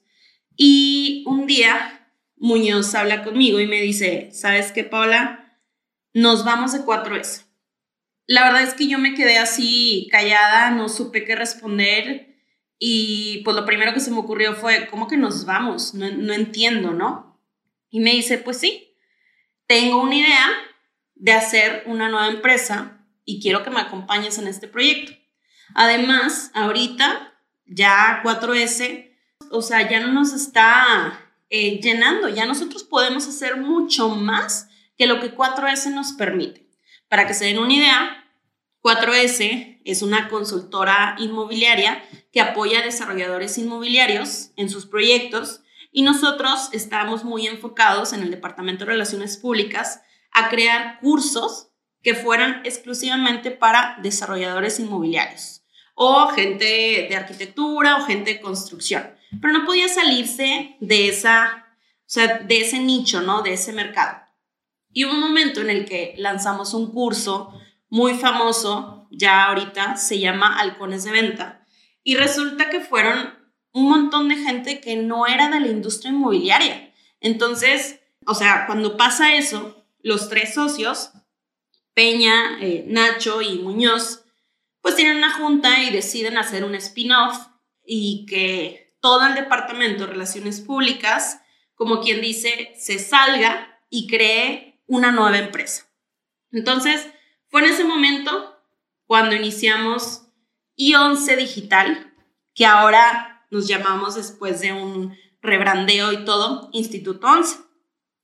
Y 0.55 1.23
un 1.27 1.45
día 1.45 2.11
Muñoz 2.37 2.95
habla 2.95 3.23
conmigo 3.23 3.59
y 3.59 3.67
me 3.67 3.81
dice, 3.81 4.29
¿sabes 4.31 4.71
qué, 4.71 4.83
Paula? 4.83 5.59
Nos 6.13 6.45
vamos 6.45 6.73
de 6.73 6.79
4S. 6.79 7.44
La 8.27 8.43
verdad 8.43 8.63
es 8.63 8.73
que 8.73 8.87
yo 8.87 8.97
me 8.97 9.13
quedé 9.13 9.37
así 9.37 10.07
callada, 10.11 10.71
no 10.71 10.89
supe 10.89 11.25
qué 11.25 11.35
responder 11.35 12.35
y 12.79 13.41
pues 13.43 13.55
lo 13.55 13.65
primero 13.65 13.93
que 13.93 13.99
se 13.99 14.11
me 14.11 14.17
ocurrió 14.17 14.53
fue, 14.55 14.87
¿cómo 14.87 15.07
que 15.07 15.17
nos 15.17 15.45
vamos? 15.45 15.93
No, 15.93 16.09
no 16.09 16.33
entiendo, 16.33 16.91
¿no? 16.91 17.39
Y 17.89 17.99
me 17.99 18.11
dice, 18.11 18.37
pues 18.37 18.57
sí, 18.57 18.97
tengo 19.67 20.01
una 20.01 20.15
idea 20.15 20.47
de 21.15 21.31
hacer 21.31 21.83
una 21.85 22.09
nueva 22.09 22.27
empresa 22.27 23.05
y 23.23 23.41
quiero 23.41 23.63
que 23.63 23.69
me 23.69 23.79
acompañes 23.79 24.37
en 24.37 24.47
este 24.47 24.67
proyecto. 24.67 25.13
Además, 25.73 26.51
ahorita 26.53 27.33
ya 27.65 28.21
4S, 28.23 29.11
o 29.51 29.61
sea, 29.61 29.89
ya 29.89 29.99
no 29.99 30.11
nos 30.11 30.33
está 30.33 31.19
eh, 31.49 31.79
llenando, 31.81 32.29
ya 32.29 32.45
nosotros 32.45 32.83
podemos 32.83 33.27
hacer 33.27 33.57
mucho 33.57 34.09
más 34.09 34.69
que 34.97 35.07
lo 35.07 35.19
que 35.19 35.35
4S 35.35 35.91
nos 35.91 36.13
permite. 36.13 36.64
Para 37.07 37.27
que 37.27 37.33
se 37.33 37.45
den 37.45 37.59
una 37.59 37.73
idea, 37.73 38.25
4S 38.81 39.81
es 39.83 40.01
una 40.01 40.29
consultora 40.29 41.15
inmobiliaria 41.19 42.03
que 42.31 42.41
apoya 42.41 42.79
a 42.79 42.83
desarrolladores 42.83 43.57
inmobiliarios 43.57 44.51
en 44.57 44.69
sus 44.69 44.85
proyectos 44.85 45.61
y 45.91 46.01
nosotros 46.01 46.69
estamos 46.71 47.23
muy 47.23 47.47
enfocados 47.47 48.13
en 48.13 48.21
el 48.21 48.31
Departamento 48.31 48.85
de 48.85 48.91
Relaciones 48.91 49.37
Públicas 49.37 50.01
a 50.31 50.49
crear 50.49 50.99
cursos 50.99 51.69
que 52.03 52.13
fueran 52.13 52.61
exclusivamente 52.65 53.49
para 53.51 53.97
desarrolladores 54.01 54.79
inmobiliarios 54.79 55.63
o 55.95 56.27
gente 56.27 57.07
de 57.09 57.15
arquitectura 57.15 57.97
o 57.97 58.05
gente 58.05 58.33
de 58.33 58.41
construcción. 58.41 59.09
Pero 59.41 59.53
no 59.53 59.65
podía 59.65 59.87
salirse 59.87 60.75
de, 60.79 61.07
esa, 61.07 61.65
o 62.01 62.03
sea, 62.05 62.39
de 62.39 62.61
ese 62.61 62.79
nicho, 62.79 63.21
¿no? 63.21 63.41
De 63.41 63.53
ese 63.53 63.73
mercado. 63.73 64.24
Y 64.95 65.03
hubo 65.03 65.11
un 65.11 65.19
momento 65.19 65.59
en 65.59 65.69
el 65.69 65.83
que 65.83 66.15
lanzamos 66.17 66.73
un 66.73 66.89
curso 66.89 67.51
muy 67.89 68.13
famoso, 68.13 69.09
ya 69.11 69.47
ahorita 69.47 69.97
se 69.97 70.19
llama 70.19 70.57
Halcones 70.57 71.03
de 71.03 71.11
Venta, 71.11 71.67
y 72.01 72.15
resulta 72.15 72.69
que 72.69 72.79
fueron 72.79 73.37
un 73.73 73.89
montón 73.89 74.29
de 74.29 74.37
gente 74.37 74.79
que 74.79 74.95
no 74.95 75.27
era 75.27 75.49
de 75.49 75.59
la 75.59 75.67
industria 75.67 76.11
inmobiliaria. 76.11 76.93
Entonces, 77.19 77.99
o 78.25 78.33
sea, 78.35 78.65
cuando 78.67 78.95
pasa 78.95 79.35
eso, 79.35 79.85
los 79.99 80.29
tres 80.29 80.53
socios, 80.53 81.11
Peña, 81.93 82.57
eh, 82.61 82.85
Nacho 82.87 83.41
y 83.41 83.59
Muñoz, 83.59 84.23
pues 84.79 84.95
tienen 84.95 85.17
una 85.17 85.33
junta 85.33 85.83
y 85.83 85.91
deciden 85.91 86.37
hacer 86.37 86.63
un 86.63 86.73
spin-off 86.73 87.37
y 87.85 88.25
que 88.27 88.95
todo 89.01 89.27
el 89.27 89.35
departamento 89.35 90.05
de 90.05 90.13
relaciones 90.13 90.61
públicas, 90.61 91.41
como 91.73 91.99
quien 91.99 92.21
dice, 92.21 92.73
se 92.77 92.97
salga 92.97 93.81
y 93.89 94.07
cree 94.07 94.74
una 94.87 95.11
nueva 95.11 95.37
empresa. 95.37 95.85
Entonces, 96.51 97.07
fue 97.47 97.61
en 97.61 97.71
ese 97.71 97.83
momento 97.83 98.59
cuando 99.05 99.35
iniciamos 99.35 100.27
I11 100.77 101.37
Digital, 101.37 102.13
que 102.53 102.65
ahora 102.65 103.45
nos 103.51 103.67
llamamos 103.67 104.15
después 104.15 104.61
de 104.61 104.73
un 104.73 105.15
rebrandeo 105.41 106.11
y 106.11 106.25
todo, 106.25 106.69
Instituto 106.73 107.27
11. 107.27 107.57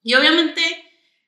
Y 0.04 0.15
obviamente 0.15 0.62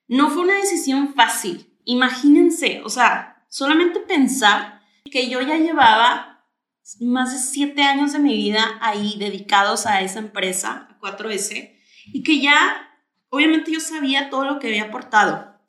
no 0.08 0.30
fue 0.30 0.43
una 0.43 0.56
decisión 0.56 1.13
fácil. 1.13 1.78
Imagínense, 1.86 2.82
o 2.84 2.89
sea, 2.89 3.46
solamente 3.50 4.00
pensar 4.00 4.82
que 5.12 5.30
yo 5.30 5.41
ya 5.41 5.58
llevaba 5.58 6.46
más 7.00 7.32
de 7.34 7.39
siete 7.39 7.84
años 7.84 8.13
de 8.13 8.19
mi 8.19 8.36
vida 8.36 8.78
ahí 8.82 9.15
dedicados 9.17 9.86
a 9.86 10.02
esa 10.02 10.19
empresa, 10.19 10.88
a 10.89 11.00
4S, 11.00 11.80
y 12.08 12.24
que 12.24 12.41
ya, 12.41 12.92
obviamente 13.34 13.72
yo 13.72 13.80
sabía 13.80 14.30
todo 14.30 14.46
lo 14.46 14.60
que 14.60 14.67
había 14.67 14.84
aportado. 14.84 15.60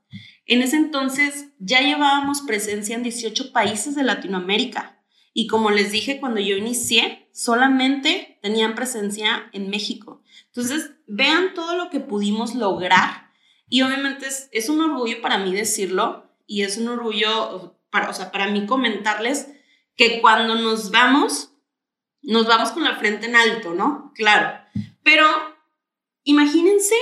En 0.45 0.61
ese 0.61 0.77
entonces 0.77 1.47
ya 1.59 1.81
llevábamos 1.81 2.43
presencia 2.43 2.95
en 2.95 3.03
18 3.03 3.53
países 3.53 3.95
de 3.95 4.03
Latinoamérica. 4.03 5.03
Y 5.33 5.47
como 5.47 5.71
les 5.71 5.91
dije 5.91 6.21
cuando 6.21 6.41
yo 6.41 6.57
inicié, 6.57 7.31
solamente 7.33 8.39
tenían 8.43 8.75
presencia 8.75 9.49
en 9.53 9.71
México. 9.71 10.23
Entonces, 10.49 10.91
vean 11.07 11.55
todo 11.55 11.75
lo 11.75 11.89
que 11.89 12.01
pudimos 12.01 12.55
lograr 12.55 13.31
y 13.71 13.81
obviamente 13.81 14.27
es, 14.53 14.69
un 14.69 14.83
orgullo 14.83 15.23
para 15.23 15.39
mí 15.39 15.55
decirlo 15.55 16.31
y 16.47 16.63
es 16.63 16.77
un 16.77 16.89
orgullo 16.89 17.81
para, 17.91 18.11
o 18.11 18.13
sea, 18.13 18.31
para 18.31 18.49
mí 18.49 18.67
comentarles 18.67 19.49
que 19.97 20.21
cuando 20.21 20.55
nos 20.55 20.91
vamos, 20.91 21.55
nos 22.21 22.47
vamos 22.47 22.73
con 22.73 22.85
la 22.85 22.97
frente 22.97 23.25
en 23.25 23.37
alto, 23.37 23.73
¿no? 23.73 24.13
Claro. 24.15 24.61
Pero 25.03 25.27
imagínense 26.25 26.95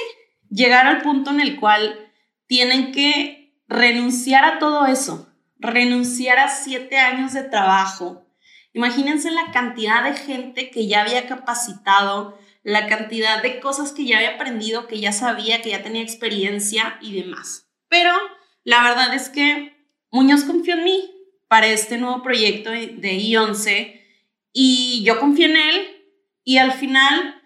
llegar 0.52 0.86
al 0.86 1.02
punto 1.02 1.30
en 1.30 1.40
el 1.40 1.58
cual 1.58 2.12
tienen 2.46 2.92
que 2.92 3.54
renunciar 3.68 4.44
a 4.44 4.58
todo 4.58 4.86
eso, 4.86 5.32
renunciar 5.58 6.38
a 6.38 6.48
siete 6.48 6.98
años 6.98 7.32
de 7.32 7.42
trabajo. 7.42 8.26
Imagínense 8.74 9.30
la 9.30 9.50
cantidad 9.52 10.04
de 10.04 10.14
gente 10.14 10.70
que 10.70 10.86
ya 10.86 11.02
había 11.02 11.26
capacitado, 11.26 12.38
la 12.62 12.86
cantidad 12.86 13.42
de 13.42 13.60
cosas 13.60 13.92
que 13.92 14.04
ya 14.04 14.18
había 14.18 14.34
aprendido, 14.34 14.86
que 14.86 15.00
ya 15.00 15.12
sabía, 15.12 15.62
que 15.62 15.70
ya 15.70 15.82
tenía 15.82 16.02
experiencia 16.02 16.98
y 17.00 17.20
demás. 17.20 17.68
Pero 17.88 18.12
la 18.64 18.82
verdad 18.82 19.14
es 19.14 19.28
que 19.28 19.76
Muñoz 20.10 20.44
confió 20.44 20.74
en 20.74 20.84
mí 20.84 21.10
para 21.48 21.66
este 21.66 21.98
nuevo 21.98 22.22
proyecto 22.22 22.70
de 22.70 23.18
I11 23.18 24.00
y 24.52 25.02
yo 25.04 25.18
confié 25.18 25.46
en 25.46 25.56
él 25.56 26.04
y 26.44 26.58
al 26.58 26.72
final 26.72 27.41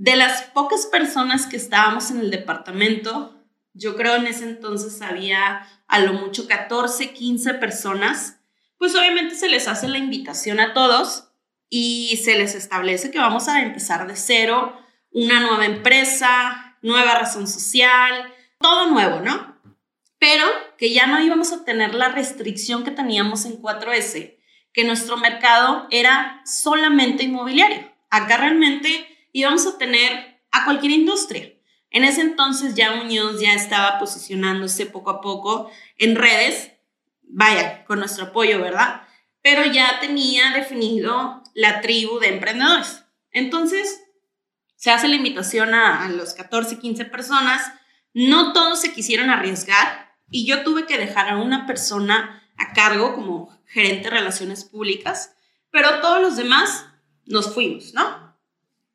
de 0.00 0.16
las 0.16 0.44
pocas 0.44 0.86
personas 0.86 1.46
que 1.46 1.58
estábamos 1.58 2.10
en 2.10 2.20
el 2.20 2.30
departamento, 2.30 3.38
yo 3.74 3.96
creo 3.96 4.16
en 4.16 4.26
ese 4.26 4.44
entonces 4.44 5.02
había 5.02 5.68
a 5.86 5.98
lo 5.98 6.14
mucho 6.14 6.48
14, 6.48 7.12
15 7.12 7.52
personas, 7.54 8.40
pues 8.78 8.94
obviamente 8.96 9.34
se 9.34 9.50
les 9.50 9.68
hace 9.68 9.88
la 9.88 9.98
invitación 9.98 10.58
a 10.58 10.72
todos 10.72 11.28
y 11.68 12.18
se 12.24 12.38
les 12.38 12.54
establece 12.54 13.10
que 13.10 13.18
vamos 13.18 13.46
a 13.48 13.60
empezar 13.60 14.06
de 14.06 14.16
cero, 14.16 14.74
una 15.10 15.40
nueva 15.40 15.66
empresa, 15.66 16.78
nueva 16.80 17.16
razón 17.16 17.46
social, 17.46 18.32
todo 18.58 18.88
nuevo, 18.88 19.20
¿no? 19.20 19.60
Pero 20.18 20.46
que 20.78 20.94
ya 20.94 21.08
no 21.08 21.20
íbamos 21.20 21.52
a 21.52 21.66
tener 21.66 21.94
la 21.94 22.08
restricción 22.08 22.84
que 22.84 22.90
teníamos 22.90 23.44
en 23.44 23.60
4S, 23.60 24.38
que 24.72 24.84
nuestro 24.84 25.18
mercado 25.18 25.88
era 25.90 26.40
solamente 26.46 27.24
inmobiliario. 27.24 27.92
Acá 28.08 28.38
realmente 28.38 29.09
íbamos 29.32 29.66
a 29.66 29.78
tener 29.78 30.40
a 30.50 30.64
cualquier 30.64 30.92
industria. 30.92 31.52
En 31.90 32.04
ese 32.04 32.20
entonces 32.20 32.74
ya 32.74 32.94
Muñoz 32.94 33.40
ya 33.40 33.54
estaba 33.54 33.98
posicionándose 33.98 34.86
poco 34.86 35.10
a 35.10 35.20
poco 35.20 35.70
en 35.96 36.14
redes, 36.14 36.72
vaya, 37.22 37.84
con 37.84 37.98
nuestro 37.98 38.26
apoyo, 38.26 38.60
¿verdad? 38.60 39.02
Pero 39.42 39.64
ya 39.64 39.98
tenía 40.00 40.52
definido 40.52 41.42
la 41.54 41.80
tribu 41.80 42.18
de 42.20 42.28
emprendedores. 42.28 43.04
Entonces, 43.32 44.02
se 44.76 44.90
hace 44.90 45.08
la 45.08 45.16
invitación 45.16 45.74
a, 45.74 46.08
los 46.08 46.34
14, 46.34 46.78
15 46.78 47.04
personas. 47.06 47.72
No 48.14 48.52
todos 48.52 48.80
se 48.80 48.92
quisieron 48.92 49.30
arriesgar 49.30 50.16
y 50.30 50.46
yo 50.46 50.62
tuve 50.62 50.86
que 50.86 50.98
dejar 50.98 51.28
a 51.28 51.38
una 51.38 51.66
persona 51.66 52.42
a 52.56 52.72
cargo 52.72 53.14
como 53.14 53.50
gerente 53.66 54.04
de 54.04 54.16
relaciones 54.16 54.64
públicas, 54.64 55.36
pero 55.70 56.00
todos 56.00 56.20
los 56.20 56.36
demás 56.36 56.86
nos 57.26 57.52
fuimos, 57.52 57.94
¿no? 57.94 58.29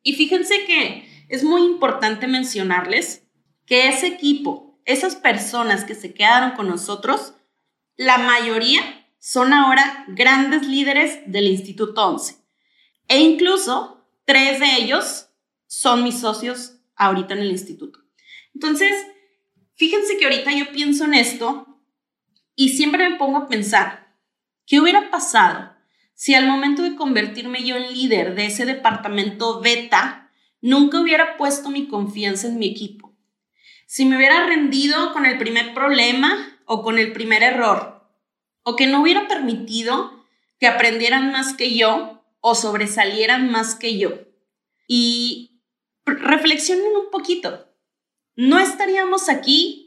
Y 0.06 0.12
fíjense 0.12 0.64
que 0.66 1.26
es 1.28 1.42
muy 1.42 1.62
importante 1.62 2.28
mencionarles 2.28 3.26
que 3.66 3.88
ese 3.88 4.06
equipo, 4.06 4.80
esas 4.84 5.16
personas 5.16 5.82
que 5.82 5.96
se 5.96 6.14
quedaron 6.14 6.52
con 6.52 6.68
nosotros, 6.68 7.34
la 7.96 8.16
mayoría 8.16 8.82
son 9.18 9.52
ahora 9.52 10.04
grandes 10.06 10.64
líderes 10.64 11.18
del 11.26 11.48
Instituto 11.48 12.06
11. 12.06 12.36
E 13.08 13.18
incluso 13.18 14.08
tres 14.24 14.60
de 14.60 14.76
ellos 14.76 15.26
son 15.66 16.04
mis 16.04 16.20
socios 16.20 16.76
ahorita 16.94 17.34
en 17.34 17.40
el 17.40 17.50
instituto. 17.50 17.98
Entonces, 18.54 18.94
fíjense 19.74 20.18
que 20.18 20.26
ahorita 20.26 20.52
yo 20.52 20.70
pienso 20.70 21.04
en 21.04 21.14
esto 21.14 21.82
y 22.54 22.68
siempre 22.76 23.10
me 23.10 23.16
pongo 23.16 23.38
a 23.38 23.48
pensar, 23.48 24.16
¿qué 24.66 24.78
hubiera 24.78 25.10
pasado 25.10 25.75
si 26.16 26.34
al 26.34 26.48
momento 26.48 26.82
de 26.82 26.96
convertirme 26.96 27.62
yo 27.62 27.76
en 27.76 27.94
líder 27.94 28.34
de 28.34 28.46
ese 28.46 28.66
departamento 28.66 29.60
beta, 29.60 30.32
nunca 30.60 31.00
hubiera 31.00 31.36
puesto 31.36 31.70
mi 31.70 31.86
confianza 31.86 32.48
en 32.48 32.58
mi 32.58 32.66
equipo? 32.66 33.14
Si 33.86 34.04
me 34.04 34.16
hubiera 34.16 34.44
rendido 34.46 35.12
con 35.12 35.26
el 35.26 35.38
primer 35.38 35.72
problema 35.74 36.58
o 36.64 36.82
con 36.82 36.98
el 36.98 37.12
primer 37.12 37.44
error, 37.44 38.10
o 38.64 38.74
que 38.74 38.88
no 38.88 39.02
hubiera 39.02 39.28
permitido 39.28 40.26
que 40.58 40.66
aprendieran 40.66 41.30
más 41.30 41.54
que 41.54 41.76
yo 41.76 42.24
o 42.40 42.56
sobresalieran 42.56 43.52
más 43.52 43.76
que 43.76 43.96
yo. 43.96 44.22
Y 44.88 45.60
reflexionen 46.04 46.96
un 46.96 47.12
poquito. 47.12 47.68
No 48.34 48.58
estaríamos 48.58 49.28
aquí 49.28 49.86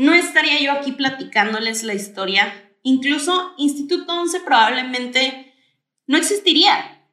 no 0.00 0.14
estaría 0.14 0.58
yo 0.62 0.72
aquí 0.72 0.92
platicándoles 0.92 1.82
la 1.82 1.92
historia. 1.92 2.72
Incluso 2.82 3.52
Instituto 3.58 4.18
11 4.18 4.40
probablemente 4.40 5.49
no 6.10 6.18
existiría. 6.18 7.06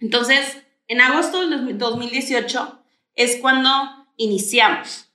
Entonces, 0.00 0.60
en 0.88 1.00
agosto 1.00 1.46
del 1.46 1.78
2018 1.78 2.82
es 3.14 3.36
cuando 3.36 3.70
iniciamos. 4.16 5.12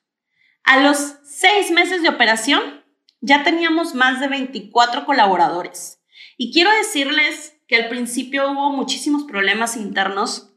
A 0.64 0.80
los 0.80 1.16
seis 1.26 1.70
meses 1.70 2.02
de 2.02 2.08
operación 2.08 2.86
ya 3.20 3.44
teníamos 3.44 3.94
más 3.94 4.22
de 4.22 4.30
24 4.30 5.06
colaboradores. 5.06 6.00
Y 6.38 6.54
quiero 6.54 6.72
decirles 6.72 7.58
que 7.68 7.76
al 7.76 7.90
principio 7.90 8.50
hubo 8.50 8.70
muchísimos 8.70 9.26
problemas 9.26 9.76
internos, 9.76 10.54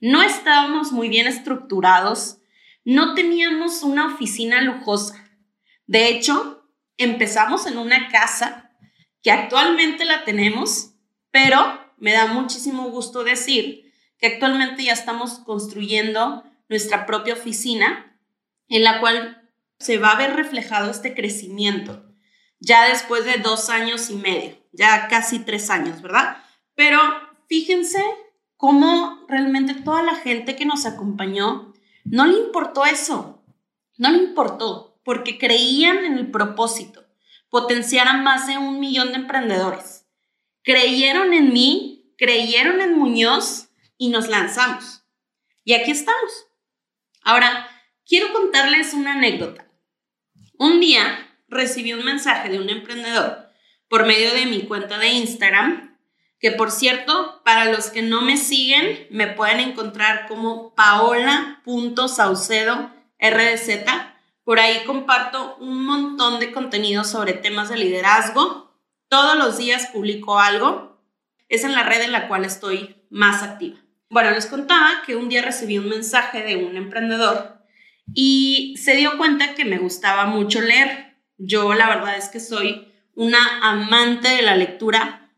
no 0.00 0.22
estábamos 0.22 0.92
muy 0.92 1.10
bien 1.10 1.26
estructurados, 1.26 2.38
no 2.86 3.12
teníamos 3.12 3.82
una 3.82 4.06
oficina 4.06 4.62
lujosa. 4.62 5.30
De 5.86 6.08
hecho, 6.08 6.66
empezamos 6.96 7.66
en 7.66 7.76
una 7.76 8.08
casa 8.08 8.70
que 9.22 9.30
actualmente 9.30 10.06
la 10.06 10.24
tenemos, 10.24 10.94
pero 11.30 11.83
me 11.98 12.12
da 12.12 12.26
muchísimo 12.26 12.90
gusto 12.90 13.24
decir 13.24 13.92
que 14.18 14.26
actualmente 14.26 14.84
ya 14.84 14.92
estamos 14.92 15.38
construyendo 15.40 16.44
nuestra 16.68 17.06
propia 17.06 17.34
oficina 17.34 18.18
en 18.68 18.84
la 18.84 19.00
cual 19.00 19.50
se 19.78 19.98
va 19.98 20.12
a 20.12 20.18
ver 20.18 20.34
reflejado 20.34 20.90
este 20.90 21.14
crecimiento 21.14 22.04
ya 22.64 22.88
después 22.88 23.24
de 23.24 23.38
dos 23.38 23.68
años 23.68 24.10
y 24.10 24.14
medio, 24.14 24.56
ya 24.72 25.08
casi 25.08 25.38
tres 25.38 25.70
años, 25.70 26.00
¿verdad? 26.02 26.38
Pero 26.74 26.98
fíjense 27.48 28.02
cómo 28.56 29.24
realmente 29.28 29.74
toda 29.74 30.02
la 30.02 30.14
gente 30.14 30.56
que 30.56 30.64
nos 30.64 30.86
acompañó 30.86 31.74
no 32.04 32.26
le 32.26 32.38
importó 32.38 32.84
eso, 32.84 33.44
no 33.98 34.10
le 34.10 34.18
importó, 34.18 34.98
porque 35.04 35.38
creían 35.38 36.04
en 36.04 36.14
el 36.18 36.30
propósito, 36.30 37.04
potenciar 37.50 38.08
a 38.08 38.14
más 38.14 38.46
de 38.46 38.58
un 38.58 38.80
millón 38.80 39.08
de 39.08 39.18
emprendedores. 39.18 39.93
Creyeron 40.64 41.32
en 41.34 41.52
mí, 41.52 42.12
creyeron 42.18 42.80
en 42.80 42.98
Muñoz 42.98 43.68
y 43.98 44.08
nos 44.08 44.28
lanzamos. 44.28 45.02
Y 45.62 45.74
aquí 45.74 45.90
estamos. 45.90 46.46
Ahora, 47.22 47.68
quiero 48.06 48.32
contarles 48.32 48.94
una 48.94 49.12
anécdota. 49.12 49.70
Un 50.58 50.80
día 50.80 51.38
recibí 51.48 51.92
un 51.92 52.04
mensaje 52.04 52.48
de 52.48 52.58
un 52.58 52.70
emprendedor 52.70 53.50
por 53.88 54.06
medio 54.06 54.32
de 54.32 54.46
mi 54.46 54.62
cuenta 54.62 54.96
de 54.98 55.08
Instagram, 55.08 55.98
que 56.40 56.50
por 56.50 56.70
cierto, 56.70 57.42
para 57.44 57.66
los 57.66 57.90
que 57.90 58.00
no 58.00 58.22
me 58.22 58.38
siguen, 58.38 59.06
me 59.10 59.26
pueden 59.26 59.60
encontrar 59.60 60.26
como 60.26 60.74
paola.saucedo 60.74 62.90
RDZ. 63.20 63.84
Por 64.44 64.60
ahí 64.60 64.82
comparto 64.86 65.58
un 65.60 65.84
montón 65.84 66.40
de 66.40 66.52
contenido 66.52 67.04
sobre 67.04 67.34
temas 67.34 67.68
de 67.68 67.76
liderazgo. 67.76 68.63
Todos 69.14 69.36
los 69.36 69.58
días 69.58 69.86
publico 69.92 70.40
algo. 70.40 71.00
Es 71.48 71.62
en 71.62 71.72
la 71.72 71.84
red 71.84 72.02
en 72.02 72.10
la 72.10 72.26
cual 72.26 72.44
estoy 72.44 72.96
más 73.10 73.44
activa. 73.44 73.76
Bueno, 74.10 74.32
les 74.32 74.46
contaba 74.46 75.04
que 75.06 75.14
un 75.14 75.28
día 75.28 75.40
recibí 75.40 75.78
un 75.78 75.88
mensaje 75.88 76.42
de 76.42 76.56
un 76.56 76.76
emprendedor 76.76 77.64
y 78.12 78.74
se 78.76 78.96
dio 78.96 79.16
cuenta 79.16 79.54
que 79.54 79.64
me 79.64 79.78
gustaba 79.78 80.26
mucho 80.26 80.60
leer. 80.60 81.14
Yo 81.38 81.74
la 81.74 81.86
verdad 81.86 82.16
es 82.16 82.28
que 82.28 82.40
soy 82.40 82.92
una 83.14 83.38
amante 83.62 84.30
de 84.30 84.42
la 84.42 84.56
lectura. 84.56 85.30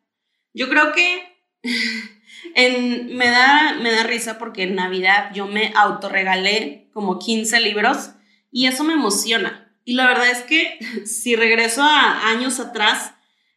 Yo 0.54 0.70
creo 0.70 0.92
que 0.92 1.38
en, 2.54 3.14
me, 3.14 3.28
da, 3.28 3.76
me 3.82 3.92
da 3.92 4.04
risa 4.04 4.38
porque 4.38 4.62
en 4.62 4.74
Navidad 4.74 5.32
yo 5.34 5.48
me 5.48 5.74
autorregalé 5.76 6.88
como 6.94 7.18
15 7.18 7.60
libros 7.60 8.12
y 8.50 8.68
eso 8.68 8.84
me 8.84 8.94
emociona. 8.94 9.70
Y 9.84 9.96
la 9.96 10.06
verdad 10.06 10.30
es 10.30 10.44
que 10.44 10.78
si 11.04 11.36
regreso 11.36 11.82
a 11.82 12.30
años 12.30 12.58
atrás, 12.58 13.12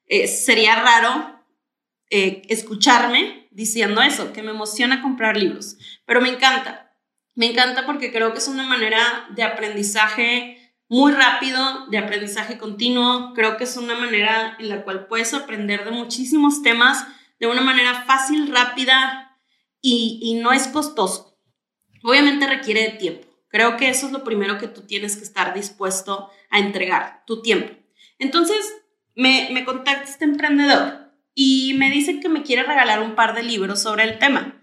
eh, 0.10 0.28
sería 0.28 0.76
raro 0.76 1.40
eh, 2.10 2.42
escucharme 2.50 3.48
diciendo 3.52 4.02
eso, 4.02 4.34
que 4.34 4.44
me 4.44 4.52
emociona 4.52 5.02
comprar 5.02 5.38
libros. 5.38 5.78
Pero 6.06 6.20
me 6.20 6.30
encanta. 6.30 6.94
Me 7.36 7.46
encanta 7.46 7.86
porque 7.86 8.12
creo 8.12 8.34
que 8.34 8.40
es 8.40 8.48
una 8.48 8.64
manera 8.64 9.28
de 9.30 9.44
aprendizaje 9.44 10.76
muy 10.90 11.12
rápido, 11.14 11.88
de 11.88 11.98
aprendizaje 11.98 12.58
continuo. 12.58 13.34
Creo 13.34 13.56
que 13.56 13.64
es 13.64 13.78
una 13.78 13.96
manera 13.96 14.58
en 14.60 14.68
la 14.68 14.84
cual 14.84 15.08
puedes 15.08 15.34
aprender 15.34 15.86
de 15.86 15.92
muchísimos 15.92 16.62
temas 16.62 17.06
de 17.40 17.48
una 17.48 17.62
manera 17.62 18.04
fácil, 18.04 18.52
rápida 18.52 19.38
y, 19.82 20.40
no 20.42 20.52
es 20.52 20.68
costoso. 20.68 21.38
Obviamente 22.04 22.48
requiere 22.48 22.82
de 22.82 22.98
tiempo. 22.98 23.28
Creo 23.48 23.78
que 23.78 23.90
eso 23.90 24.08
es 24.08 24.12
lo 24.12 24.24
primero 24.24 24.58
que 24.58 24.68
tú 24.68 24.82
tienes 24.82 25.16
que 25.16 25.24
estar 25.24 25.54
dispuesto 25.54 26.30
a 26.50 26.60
entregar, 26.60 27.24
tu 27.26 27.42
tiempo. 27.42 27.74
Entonces, 28.20 28.58
me, 29.20 29.50
me 29.52 29.66
contacta 29.66 30.10
este 30.10 30.24
emprendedor 30.24 31.12
y 31.36 31.74
me 31.78 31.92
dice 31.92 32.22
que 32.22 32.30
me 32.30 32.42
quiere 32.42 32.64
regalar 32.64 33.02
un 33.02 33.16
par 33.16 33.36
de 33.36 33.44
libros 33.44 33.82
sobre 33.82 34.04
el 34.04 34.18
tema. 34.18 34.56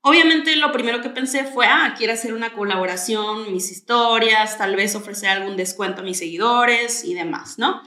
Obviamente 0.00 0.56
lo 0.56 0.72
primero 0.72 1.02
que 1.02 1.10
pensé 1.10 1.44
fue, 1.44 1.66
ah, 1.66 1.94
quiere 1.96 2.14
hacer 2.14 2.32
una 2.32 2.54
colaboración, 2.54 3.52
mis 3.52 3.70
historias, 3.70 4.56
tal 4.56 4.76
vez 4.76 4.94
ofrecer 4.94 5.28
algún 5.28 5.58
descuento 5.58 6.00
a 6.00 6.04
mis 6.04 6.18
seguidores 6.18 7.04
y 7.04 7.12
demás, 7.12 7.58
¿no? 7.58 7.82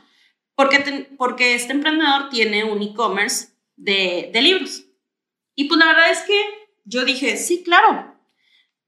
Porque, 0.53 1.09
porque 1.17 1.55
este 1.55 1.73
emprendedor 1.73 2.29
tiene 2.29 2.63
un 2.63 2.83
e-commerce 2.83 3.49
de, 3.77 4.29
de, 4.31 4.41
libros. 4.43 4.85
Y 5.55 5.63
pues 5.63 5.79
la 5.79 5.87
verdad 5.87 6.11
es 6.11 6.19
que 6.21 6.39
yo 6.85 7.03
dije, 7.03 7.35
sí, 7.35 7.63
claro. 7.63 8.06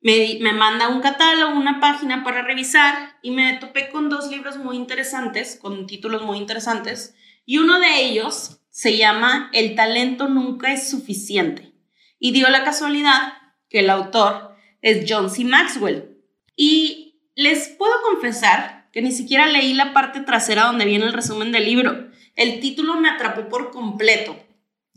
Me, 0.01 0.37
me 0.41 0.53
manda 0.53 0.87
un 0.87 1.01
catálogo, 1.01 1.57
una 1.57 1.79
página 1.79 2.23
para 2.23 2.41
revisar 2.41 3.17
y 3.21 3.31
me 3.31 3.53
topé 3.53 3.89
con 3.89 4.09
dos 4.09 4.29
libros 4.29 4.57
muy 4.57 4.77
interesantes, 4.77 5.57
con 5.61 5.87
títulos 5.87 6.23
muy 6.23 6.37
interesantes. 6.37 7.15
Y 7.45 7.57
uno 7.57 7.79
de 7.79 8.03
ellos 8.03 8.61
se 8.69 8.97
llama 8.97 9.49
El 9.53 9.75
talento 9.75 10.29
nunca 10.29 10.71
es 10.71 10.89
suficiente 10.89 11.73
y 12.19 12.31
dio 12.31 12.49
la 12.49 12.63
casualidad 12.63 13.33
que 13.69 13.79
el 13.79 13.89
autor 13.89 14.55
es 14.81 15.05
John 15.09 15.29
C. 15.29 15.43
Maxwell. 15.43 16.17
Y 16.55 17.21
les 17.35 17.69
puedo 17.69 17.93
confesar 18.09 18.89
que 18.91 19.01
ni 19.01 19.11
siquiera 19.11 19.47
leí 19.47 19.73
la 19.73 19.93
parte 19.93 20.21
trasera 20.21 20.65
donde 20.65 20.85
viene 20.85 21.05
el 21.05 21.13
resumen 21.13 21.51
del 21.51 21.65
libro. 21.65 22.09
El 22.35 22.59
título 22.59 22.95
me 22.95 23.09
atrapó 23.09 23.49
por 23.49 23.71
completo. 23.71 24.37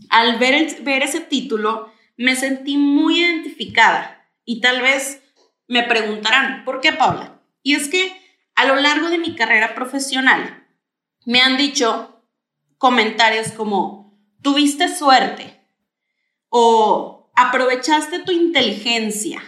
Al 0.08 0.38
ver, 0.38 0.82
ver 0.82 1.02
ese 1.02 1.20
título, 1.20 1.92
me 2.16 2.36
sentí 2.36 2.76
muy 2.76 3.20
identificada 3.20 4.21
y 4.44 4.60
tal 4.60 4.82
vez 4.82 5.22
me 5.68 5.82
preguntarán, 5.84 6.64
¿por 6.64 6.80
qué 6.80 6.92
Paula? 6.92 7.40
Y 7.62 7.74
es 7.74 7.88
que 7.88 8.20
a 8.54 8.64
lo 8.64 8.76
largo 8.76 9.08
de 9.08 9.18
mi 9.18 9.34
carrera 9.34 9.74
profesional 9.74 10.68
me 11.24 11.40
han 11.40 11.56
dicho 11.56 12.24
comentarios 12.78 13.52
como, 13.52 14.18
tuviste 14.42 14.94
suerte, 14.94 15.66
o 16.48 17.32
aprovechaste 17.34 18.18
tu 18.20 18.32
inteligencia 18.32 19.42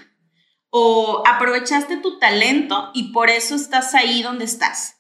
o 0.77 1.23
aprovechaste 1.25 1.99
tu 1.99 2.19
talento 2.19 2.91
y 2.95 3.13
por 3.13 3.31
eso 3.31 3.55
estás 3.55 3.95
ahí 3.95 4.25
donde 4.25 4.45
estás. 4.45 4.97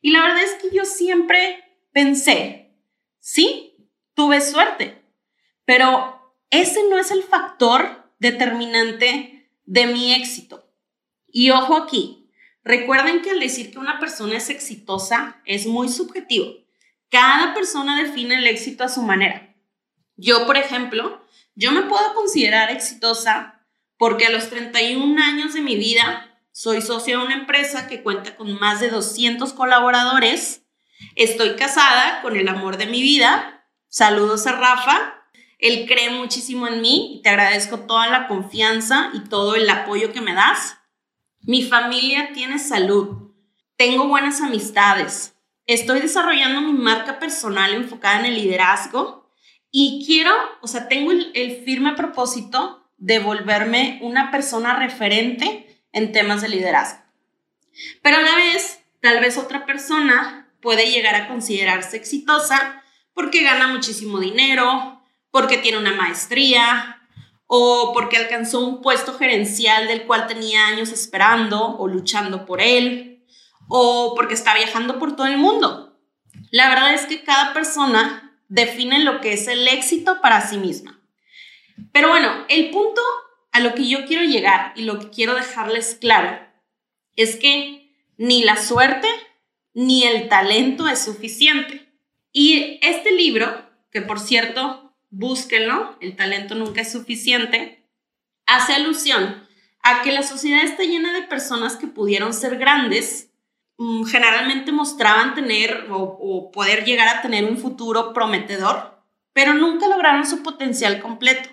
Y 0.00 0.12
la 0.12 0.22
verdad 0.22 0.42
es 0.42 0.54
que 0.54 0.74
yo 0.74 0.86
siempre 0.86 1.62
pensé, 1.92 2.74
sí, 3.18 3.76
tuve 4.14 4.40
suerte, 4.40 5.04
pero 5.66 6.34
ese 6.48 6.80
no 6.88 6.98
es 6.98 7.10
el 7.10 7.22
factor 7.22 8.10
determinante 8.18 9.37
de 9.68 9.86
mi 9.86 10.14
éxito. 10.14 10.66
Y 11.26 11.50
ojo 11.50 11.76
aquí, 11.76 12.30
recuerden 12.64 13.20
que 13.20 13.30
al 13.30 13.40
decir 13.40 13.70
que 13.70 13.78
una 13.78 14.00
persona 14.00 14.38
es 14.38 14.48
exitosa 14.48 15.42
es 15.44 15.66
muy 15.66 15.90
subjetivo. 15.90 16.54
Cada 17.10 17.52
persona 17.52 18.02
define 18.02 18.36
el 18.36 18.46
éxito 18.46 18.84
a 18.84 18.88
su 18.88 19.02
manera. 19.02 19.54
Yo, 20.16 20.46
por 20.46 20.56
ejemplo, 20.56 21.22
yo 21.54 21.70
me 21.72 21.82
puedo 21.82 22.14
considerar 22.14 22.70
exitosa 22.70 23.66
porque 23.98 24.26
a 24.26 24.30
los 24.30 24.48
31 24.48 25.22
años 25.22 25.52
de 25.52 25.60
mi 25.60 25.76
vida 25.76 26.40
soy 26.50 26.80
socio 26.80 27.18
de 27.18 27.26
una 27.26 27.34
empresa 27.34 27.88
que 27.88 28.02
cuenta 28.02 28.36
con 28.36 28.58
más 28.58 28.80
de 28.80 28.88
200 28.88 29.52
colaboradores. 29.52 30.62
Estoy 31.14 31.56
casada 31.56 32.22
con 32.22 32.36
el 32.36 32.48
amor 32.48 32.78
de 32.78 32.86
mi 32.86 33.02
vida. 33.02 33.68
Saludos 33.88 34.46
a 34.46 34.52
Rafa. 34.52 35.17
Él 35.58 35.86
cree 35.88 36.10
muchísimo 36.10 36.68
en 36.68 36.80
mí 36.80 37.16
y 37.16 37.22
te 37.22 37.30
agradezco 37.30 37.80
toda 37.80 38.08
la 38.08 38.28
confianza 38.28 39.10
y 39.12 39.20
todo 39.28 39.56
el 39.56 39.68
apoyo 39.68 40.12
que 40.12 40.20
me 40.20 40.34
das. 40.34 40.78
Mi 41.40 41.62
familia 41.62 42.32
tiene 42.32 42.58
salud. 42.58 43.32
Tengo 43.76 44.06
buenas 44.06 44.40
amistades. 44.40 45.34
Estoy 45.66 46.00
desarrollando 46.00 46.60
mi 46.60 46.72
marca 46.72 47.18
personal 47.18 47.74
enfocada 47.74 48.20
en 48.20 48.26
el 48.26 48.34
liderazgo 48.34 49.28
y 49.70 50.04
quiero, 50.06 50.32
o 50.62 50.66
sea, 50.66 50.88
tengo 50.88 51.12
el, 51.12 51.62
firme 51.64 51.94
propósito 51.94 52.90
de 52.96 53.18
volverme 53.18 53.98
una 54.02 54.30
persona 54.30 54.78
referente 54.78 55.82
en 55.92 56.12
temas 56.12 56.40
de 56.40 56.48
liderazgo. 56.48 57.02
Pero 58.02 58.16
a 58.16 58.22
la 58.22 58.34
vez, 58.34 58.80
tal 59.00 59.20
vez 59.20 59.36
otra 59.36 59.66
persona 59.66 60.50
puede 60.60 60.90
llegar 60.90 61.14
a 61.14 61.28
considerarse 61.28 61.96
exitosa 61.96 62.82
porque 63.12 63.42
gana 63.42 63.68
muchísimo 63.68 64.20
dinero, 64.20 64.97
porque 65.38 65.56
tiene 65.56 65.78
una 65.78 65.94
maestría 65.94 67.00
o 67.46 67.92
porque 67.94 68.16
alcanzó 68.16 68.58
un 68.66 68.82
puesto 68.82 69.14
gerencial 69.14 69.86
del 69.86 70.02
cual 70.02 70.26
tenía 70.26 70.66
años 70.66 70.90
esperando 70.90 71.76
o 71.78 71.86
luchando 71.86 72.44
por 72.44 72.60
él, 72.60 73.24
o 73.68 74.14
porque 74.16 74.34
está 74.34 74.52
viajando 74.56 74.98
por 74.98 75.14
todo 75.14 75.28
el 75.28 75.38
mundo. 75.38 75.96
La 76.50 76.68
verdad 76.68 76.92
es 76.92 77.06
que 77.06 77.22
cada 77.22 77.54
persona 77.54 78.36
define 78.48 78.98
lo 79.04 79.20
que 79.20 79.34
es 79.34 79.46
el 79.46 79.68
éxito 79.68 80.20
para 80.20 80.40
sí 80.40 80.56
misma. 80.56 81.00
Pero 81.92 82.08
bueno, 82.08 82.44
el 82.48 82.70
punto 82.70 83.00
a 83.52 83.60
lo 83.60 83.76
que 83.76 83.86
yo 83.86 84.06
quiero 84.06 84.24
llegar 84.24 84.72
y 84.74 84.82
lo 84.82 84.98
que 84.98 85.10
quiero 85.10 85.36
dejarles 85.36 85.96
claro 86.00 86.36
es 87.14 87.36
que 87.36 87.94
ni 88.16 88.42
la 88.42 88.56
suerte 88.56 89.06
ni 89.72 90.02
el 90.02 90.28
talento 90.28 90.88
es 90.88 90.98
suficiente. 90.98 91.88
Y 92.32 92.80
este 92.82 93.12
libro, 93.12 93.70
que 93.92 94.02
por 94.02 94.18
cierto, 94.18 94.87
búsquenlo, 95.10 95.96
el 96.00 96.16
talento 96.16 96.54
nunca 96.54 96.80
es 96.80 96.92
suficiente, 96.92 97.88
hace 98.46 98.74
alusión 98.74 99.46
a 99.82 100.02
que 100.02 100.12
la 100.12 100.22
sociedad 100.22 100.64
está 100.64 100.82
llena 100.82 101.12
de 101.12 101.22
personas 101.22 101.76
que 101.76 101.86
pudieron 101.86 102.34
ser 102.34 102.58
grandes, 102.58 103.30
mm, 103.76 104.04
generalmente 104.04 104.72
mostraban 104.72 105.34
tener 105.34 105.86
o, 105.90 105.96
o 105.98 106.50
poder 106.50 106.84
llegar 106.84 107.08
a 107.08 107.22
tener 107.22 107.44
un 107.44 107.58
futuro 107.58 108.12
prometedor, 108.12 109.02
pero 109.32 109.54
nunca 109.54 109.88
lograron 109.88 110.26
su 110.26 110.42
potencial 110.42 111.00
completo. 111.00 111.48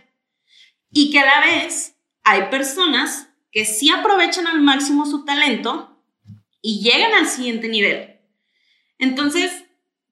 Y 0.91 1.11
que 1.11 1.19
a 1.19 1.25
la 1.25 1.39
vez 1.41 1.95
hay 2.23 2.49
personas 2.49 3.29
que 3.51 3.65
sí 3.65 3.89
aprovechan 3.89 4.47
al 4.47 4.61
máximo 4.61 5.05
su 5.05 5.23
talento 5.23 6.01
y 6.61 6.81
llegan 6.81 7.13
al 7.13 7.27
siguiente 7.27 7.67
nivel. 7.67 8.19
Entonces, 8.97 9.65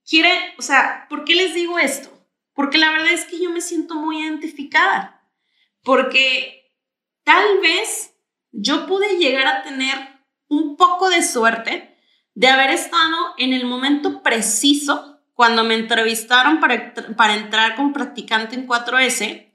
quiere, 0.08 0.30
o 0.58 0.62
sea, 0.62 1.08
¿por 1.10 1.26
qué 1.26 1.36
les 1.36 1.54
digo 1.54 1.80
esto? 1.80 2.13
Porque 2.54 2.78
la 2.78 2.92
verdad 2.92 3.12
es 3.12 3.26
que 3.26 3.40
yo 3.40 3.50
me 3.50 3.62
siento 3.62 3.96
muy 3.96 4.22
identificada, 4.22 5.28
porque 5.84 6.72
tal 7.24 7.60
vez 7.62 8.16
yo 8.52 8.86
pude 8.86 9.18
llegar 9.18 9.48
a 9.48 9.64
tener 9.64 9.96
un 10.48 10.78
poco 10.78 11.10
de 11.10 11.24
suerte 11.24 11.98
de 12.36 12.48
haber 12.48 12.70
estado 12.70 13.34
en 13.38 13.54
el 13.54 13.66
momento 13.66 14.22
preciso 14.22 15.20
cuando 15.34 15.64
me 15.64 15.76
entrevistaron 15.76 16.60
para, 16.60 16.94
para 17.18 17.36
entrar 17.36 17.76
como 17.76 17.94
practicante 17.94 18.56
en 18.56 18.68
4S 18.68 19.52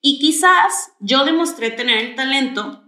y 0.00 0.18
quizás 0.20 0.92
yo 1.00 1.24
demostré 1.24 1.70
tener 1.70 1.98
el 1.98 2.14
talento 2.14 2.84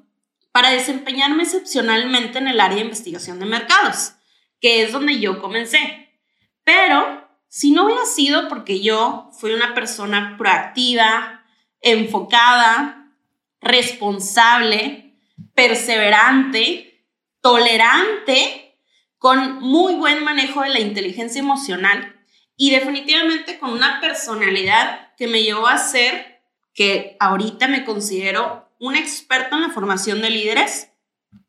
para 0.53 0.71
desempeñarme 0.71 1.43
excepcionalmente 1.43 2.39
en 2.39 2.49
el 2.49 2.61
área 2.61 2.77
de 2.77 2.85
investigación 2.85 3.41
de 3.41 3.47
mercados 3.47 4.13
que 4.61 4.83
es 4.83 4.93
donde 4.93 5.19
yo 5.21 5.41
comencé. 5.41 6.21
Pero 6.65 7.18
si 7.49 7.71
no 7.73 7.87
hubiera 7.87 8.05
sido 8.05 8.49
porque 8.49 8.81
yo 8.81 9.31
fui 9.33 9.53
una 9.53 9.75
persona 9.75 10.37
proactiva, 10.39 11.45
enfocada, 11.81 13.13
responsable, 13.61 15.15
perseverante, 15.55 17.05
tolerante, 17.41 18.77
con 19.19 19.61
muy 19.61 19.95
buen 19.95 20.23
manejo 20.23 20.63
de 20.63 20.69
la 20.69 20.81
inteligencia 20.81 21.41
emocional 21.41 22.15
y 22.57 22.71
definitivamente 22.71 23.59
con 23.59 23.71
una 23.71 24.01
personalidad 24.01 25.15
que 25.17 25.27
me 25.27 25.43
llevó 25.43 25.67
a 25.67 25.79
ser 25.79 26.43
que 26.75 27.17
ahorita 27.19 27.67
me 27.67 27.85
considero 27.85 28.69
un 28.79 28.95
experto 28.95 29.57
en 29.57 29.63
la 29.63 29.71
formación 29.71 30.21
de 30.23 30.31
líderes, 30.31 30.91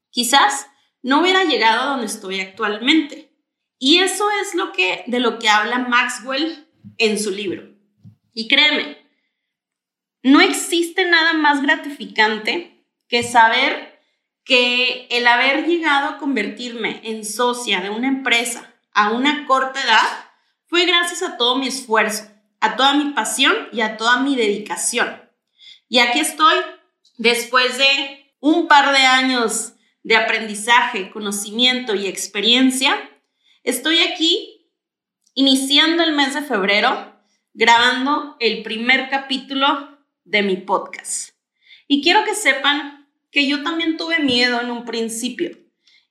quizás 0.10 0.68
no 1.04 1.22
hubiera 1.22 1.44
llegado 1.44 1.82
a 1.82 1.86
donde 1.86 2.08
estoy 2.08 2.42
actualmente. 2.42 3.29
Y 3.80 4.00
eso 4.00 4.26
es 4.42 4.54
lo 4.56 4.74
que, 4.74 5.04
de 5.08 5.20
lo 5.20 5.40
que 5.40 5.50
habla 5.50 5.80
Maxwell 5.80 6.68
en 6.98 7.18
su 7.18 7.32
libro. 7.32 7.64
Y 8.34 8.48
créeme, 8.48 8.98
no 10.22 10.42
existe 10.42 11.06
nada 11.06 11.34
más 11.34 11.62
gratificante 11.62 12.86
que 13.08 13.24
saber 13.24 14.00
que 14.44 15.08
el 15.10 15.26
haber 15.28 15.66
llegado 15.66 16.10
a 16.10 16.18
convertirme 16.18 17.00
en 17.04 17.24
socia 17.24 17.80
de 17.82 17.90
una 17.90 18.08
empresa 18.08 18.76
a 18.94 19.12
una 19.12 19.46
corta 19.46 19.82
edad 19.82 20.30
fue 20.68 20.86
gracias 20.86 21.24
a 21.24 21.38
todo 21.38 21.58
mi 21.58 21.68
esfuerzo, 21.68 22.28
a 22.60 22.76
toda 22.76 22.94
mi 22.94 23.12
pasión 23.14 23.54
y 23.72 23.82
a 23.82 23.96
toda 23.96 24.20
mi 24.20 24.36
dedicación. 24.36 25.22
Y 25.88 26.00
aquí 26.00 26.20
estoy, 26.20 26.56
después 27.18 27.78
de 27.78 28.34
un 28.40 28.68
par 28.68 28.92
de 28.92 29.06
años 29.06 29.74
de 30.04 30.16
aprendizaje, 30.16 31.12
conocimiento 31.12 31.96
y 31.96 32.08
experiencia, 32.08 32.96
estoy 33.64 34.00
aquí 34.00 34.70
iniciando 35.34 36.04
el 36.04 36.14
mes 36.14 36.34
de 36.34 36.42
febrero 36.42 37.16
grabando 37.54 38.36
el 38.40 38.64
primer 38.64 39.10
capítulo 39.10 40.00
de 40.24 40.44
mi 40.44 40.58
podcast. 40.58 41.32
Y 41.88 42.02
quiero 42.02 42.24
que 42.24 42.36
sepan 42.36 43.08
que 43.32 43.48
yo 43.48 43.64
también 43.64 43.98
tuve 43.98 44.20
miedo 44.20 44.62
en 44.62 44.72
un 44.72 44.86
principio. 44.86 45.58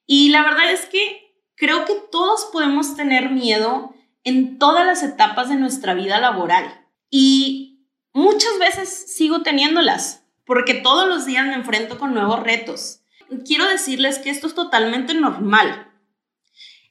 Y 0.06 0.30
la 0.30 0.42
verdad 0.42 0.72
es 0.72 0.86
que 0.86 1.34
creo 1.54 1.84
que 1.84 1.94
todos 2.10 2.48
podemos 2.52 2.96
tener 2.96 3.30
miedo 3.30 3.94
en 4.24 4.58
todas 4.58 4.86
las 4.86 5.02
etapas 5.02 5.48
de 5.48 5.56
nuestra 5.56 5.94
vida 5.94 6.20
laboral. 6.20 6.86
Y 7.10 7.84
muchas 8.12 8.58
veces 8.58 8.88
sigo 8.88 9.42
teniéndolas, 9.42 10.24
porque 10.44 10.74
todos 10.74 11.08
los 11.08 11.26
días 11.26 11.46
me 11.46 11.54
enfrento 11.54 11.98
con 11.98 12.14
nuevos 12.14 12.42
retos 12.42 13.02
quiero 13.44 13.66
decirles 13.68 14.18
que 14.18 14.30
esto 14.30 14.46
es 14.46 14.54
totalmente 14.54 15.14
normal. 15.14 15.87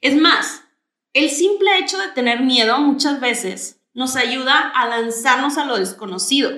Es 0.00 0.14
más, 0.14 0.62
el 1.12 1.28
simple 1.28 1.78
hecho 1.78 1.98
de 1.98 2.08
tener 2.08 2.40
miedo 2.40 2.78
muchas 2.78 3.18
veces 3.18 3.80
nos 3.94 4.14
ayuda 4.14 4.68
a 4.68 4.86
lanzarnos 4.86 5.58
a 5.58 5.64
lo 5.64 5.76
desconocido, 5.76 6.52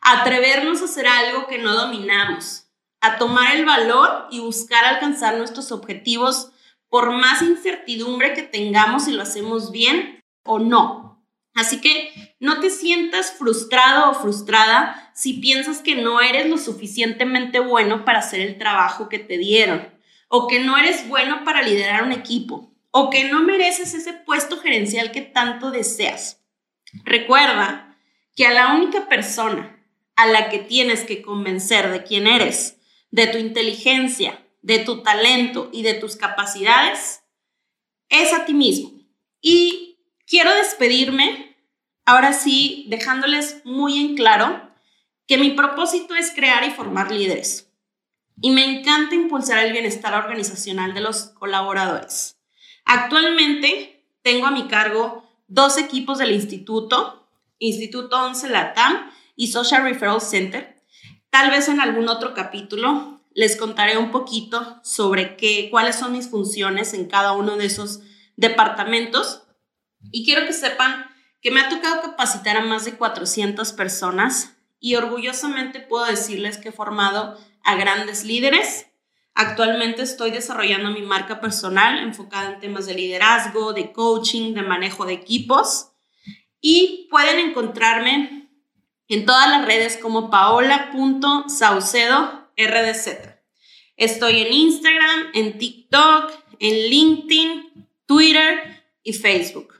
a 0.00 0.22
atrevernos 0.22 0.80
a 0.80 0.86
hacer 0.86 1.06
algo 1.06 1.46
que 1.48 1.58
no 1.58 1.74
dominamos, 1.74 2.64
a 3.02 3.18
tomar 3.18 3.54
el 3.54 3.66
valor 3.66 4.26
y 4.30 4.40
buscar 4.40 4.86
alcanzar 4.86 5.36
nuestros 5.36 5.70
objetivos 5.70 6.50
por 6.88 7.12
más 7.12 7.42
incertidumbre 7.42 8.32
que 8.32 8.42
tengamos 8.42 9.04
si 9.04 9.12
lo 9.12 9.22
hacemos 9.22 9.70
bien 9.70 10.24
o 10.42 10.58
no. 10.58 11.22
Así 11.54 11.82
que 11.82 12.36
no 12.40 12.60
te 12.60 12.70
sientas 12.70 13.32
frustrado 13.32 14.12
o 14.12 14.14
frustrada 14.14 15.12
si 15.14 15.34
piensas 15.34 15.80
que 15.80 15.94
no 15.94 16.22
eres 16.22 16.48
lo 16.48 16.56
suficientemente 16.56 17.60
bueno 17.60 18.06
para 18.06 18.20
hacer 18.20 18.40
el 18.40 18.56
trabajo 18.56 19.10
que 19.10 19.18
te 19.18 19.36
dieron, 19.36 19.92
o 20.28 20.48
que 20.48 20.60
no 20.60 20.78
eres 20.78 21.06
bueno 21.06 21.44
para 21.44 21.60
liderar 21.60 22.04
un 22.04 22.12
equipo, 22.12 22.72
o 22.90 23.10
que 23.10 23.24
no 23.24 23.42
mereces 23.42 23.94
ese 23.94 24.12
puesto 24.12 24.58
gerencial 24.58 25.12
que 25.12 25.20
tanto 25.20 25.70
deseas. 25.70 26.44
Recuerda 27.04 27.98
que 28.34 28.46
a 28.46 28.52
la 28.52 28.74
única 28.74 29.08
persona 29.08 29.84
a 30.16 30.26
la 30.26 30.48
que 30.48 30.58
tienes 30.58 31.04
que 31.04 31.22
convencer 31.22 31.90
de 31.90 32.02
quién 32.02 32.26
eres, 32.26 32.78
de 33.10 33.26
tu 33.26 33.38
inteligencia, 33.38 34.44
de 34.62 34.80
tu 34.80 35.02
talento 35.02 35.70
y 35.72 35.82
de 35.82 35.94
tus 35.94 36.16
capacidades, 36.16 37.22
es 38.08 38.32
a 38.32 38.44
ti 38.44 38.54
mismo. 38.54 38.92
Y 39.40 40.00
quiero 40.26 40.52
despedirme 40.54 41.48
Ahora 42.08 42.32
sí, 42.32 42.86
dejándoles 42.88 43.60
muy 43.66 43.98
en 43.98 44.16
claro 44.16 44.62
que 45.26 45.36
mi 45.36 45.50
propósito 45.50 46.14
es 46.14 46.30
crear 46.30 46.64
y 46.64 46.70
formar 46.70 47.10
líderes. 47.10 47.70
Y 48.40 48.50
me 48.50 48.64
encanta 48.64 49.14
impulsar 49.14 49.58
el 49.58 49.72
bienestar 49.72 50.14
organizacional 50.14 50.94
de 50.94 51.02
los 51.02 51.24
colaboradores. 51.38 52.37
Actualmente 52.88 54.02
tengo 54.22 54.46
a 54.46 54.50
mi 54.50 54.66
cargo 54.66 55.22
dos 55.46 55.76
equipos 55.76 56.16
del 56.16 56.32
instituto, 56.32 57.28
Instituto 57.58 58.16
11 58.16 58.48
Latam 58.48 59.10
y 59.36 59.48
Social 59.48 59.82
Referral 59.82 60.22
Center. 60.22 60.82
Tal 61.28 61.50
vez 61.50 61.68
en 61.68 61.82
algún 61.82 62.08
otro 62.08 62.32
capítulo 62.32 63.20
les 63.34 63.56
contaré 63.56 63.98
un 63.98 64.10
poquito 64.10 64.80
sobre 64.82 65.36
qué, 65.36 65.68
cuáles 65.70 65.96
son 65.96 66.12
mis 66.12 66.30
funciones 66.30 66.94
en 66.94 67.08
cada 67.08 67.32
uno 67.32 67.58
de 67.58 67.66
esos 67.66 68.00
departamentos. 68.36 69.42
Y 70.10 70.24
quiero 70.24 70.46
que 70.46 70.54
sepan 70.54 71.10
que 71.42 71.50
me 71.50 71.60
ha 71.60 71.68
tocado 71.68 72.00
capacitar 72.00 72.56
a 72.56 72.64
más 72.64 72.86
de 72.86 72.94
400 72.94 73.70
personas 73.74 74.56
y 74.80 74.94
orgullosamente 74.94 75.80
puedo 75.80 76.06
decirles 76.06 76.56
que 76.56 76.70
he 76.70 76.72
formado 76.72 77.38
a 77.64 77.74
grandes 77.74 78.24
líderes. 78.24 78.86
Actualmente 79.40 80.02
estoy 80.02 80.32
desarrollando 80.32 80.90
mi 80.90 81.00
marca 81.00 81.40
personal 81.40 82.00
enfocada 82.00 82.54
en 82.54 82.58
temas 82.58 82.86
de 82.86 82.94
liderazgo, 82.94 83.72
de 83.72 83.92
coaching, 83.92 84.52
de 84.52 84.62
manejo 84.62 85.06
de 85.06 85.12
equipos 85.12 85.92
y 86.60 87.06
pueden 87.08 87.38
encontrarme 87.38 88.50
en 89.06 89.26
todas 89.26 89.48
las 89.48 89.64
redes 89.64 89.96
como 89.96 90.28
paola.saucedo 90.28 92.50
rdz. 92.56 93.16
Estoy 93.96 94.40
en 94.40 94.52
Instagram, 94.52 95.26
en 95.34 95.56
TikTok, 95.56 96.32
en 96.58 96.90
LinkedIn, 96.90 97.86
Twitter 98.06 98.82
y 99.04 99.12
Facebook. 99.12 99.72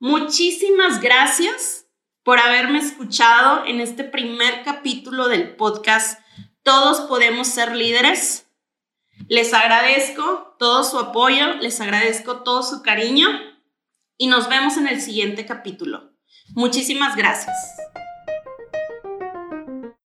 Muchísimas 0.00 1.00
gracias 1.00 1.86
por 2.24 2.40
haberme 2.40 2.80
escuchado 2.80 3.66
en 3.66 3.80
este 3.80 4.02
primer 4.02 4.64
capítulo 4.64 5.28
del 5.28 5.54
podcast 5.54 6.20
Todos 6.64 7.02
podemos 7.02 7.46
ser 7.46 7.76
líderes. 7.76 8.49
Les 9.28 9.52
agradezco 9.54 10.56
todo 10.58 10.84
su 10.84 10.98
apoyo, 10.98 11.54
les 11.60 11.80
agradezco 11.80 12.42
todo 12.42 12.62
su 12.62 12.82
cariño 12.82 13.28
y 14.16 14.26
nos 14.26 14.48
vemos 14.48 14.76
en 14.76 14.88
el 14.88 15.00
siguiente 15.00 15.46
capítulo. 15.46 16.12
Muchísimas 16.54 17.16
gracias. 17.16 17.56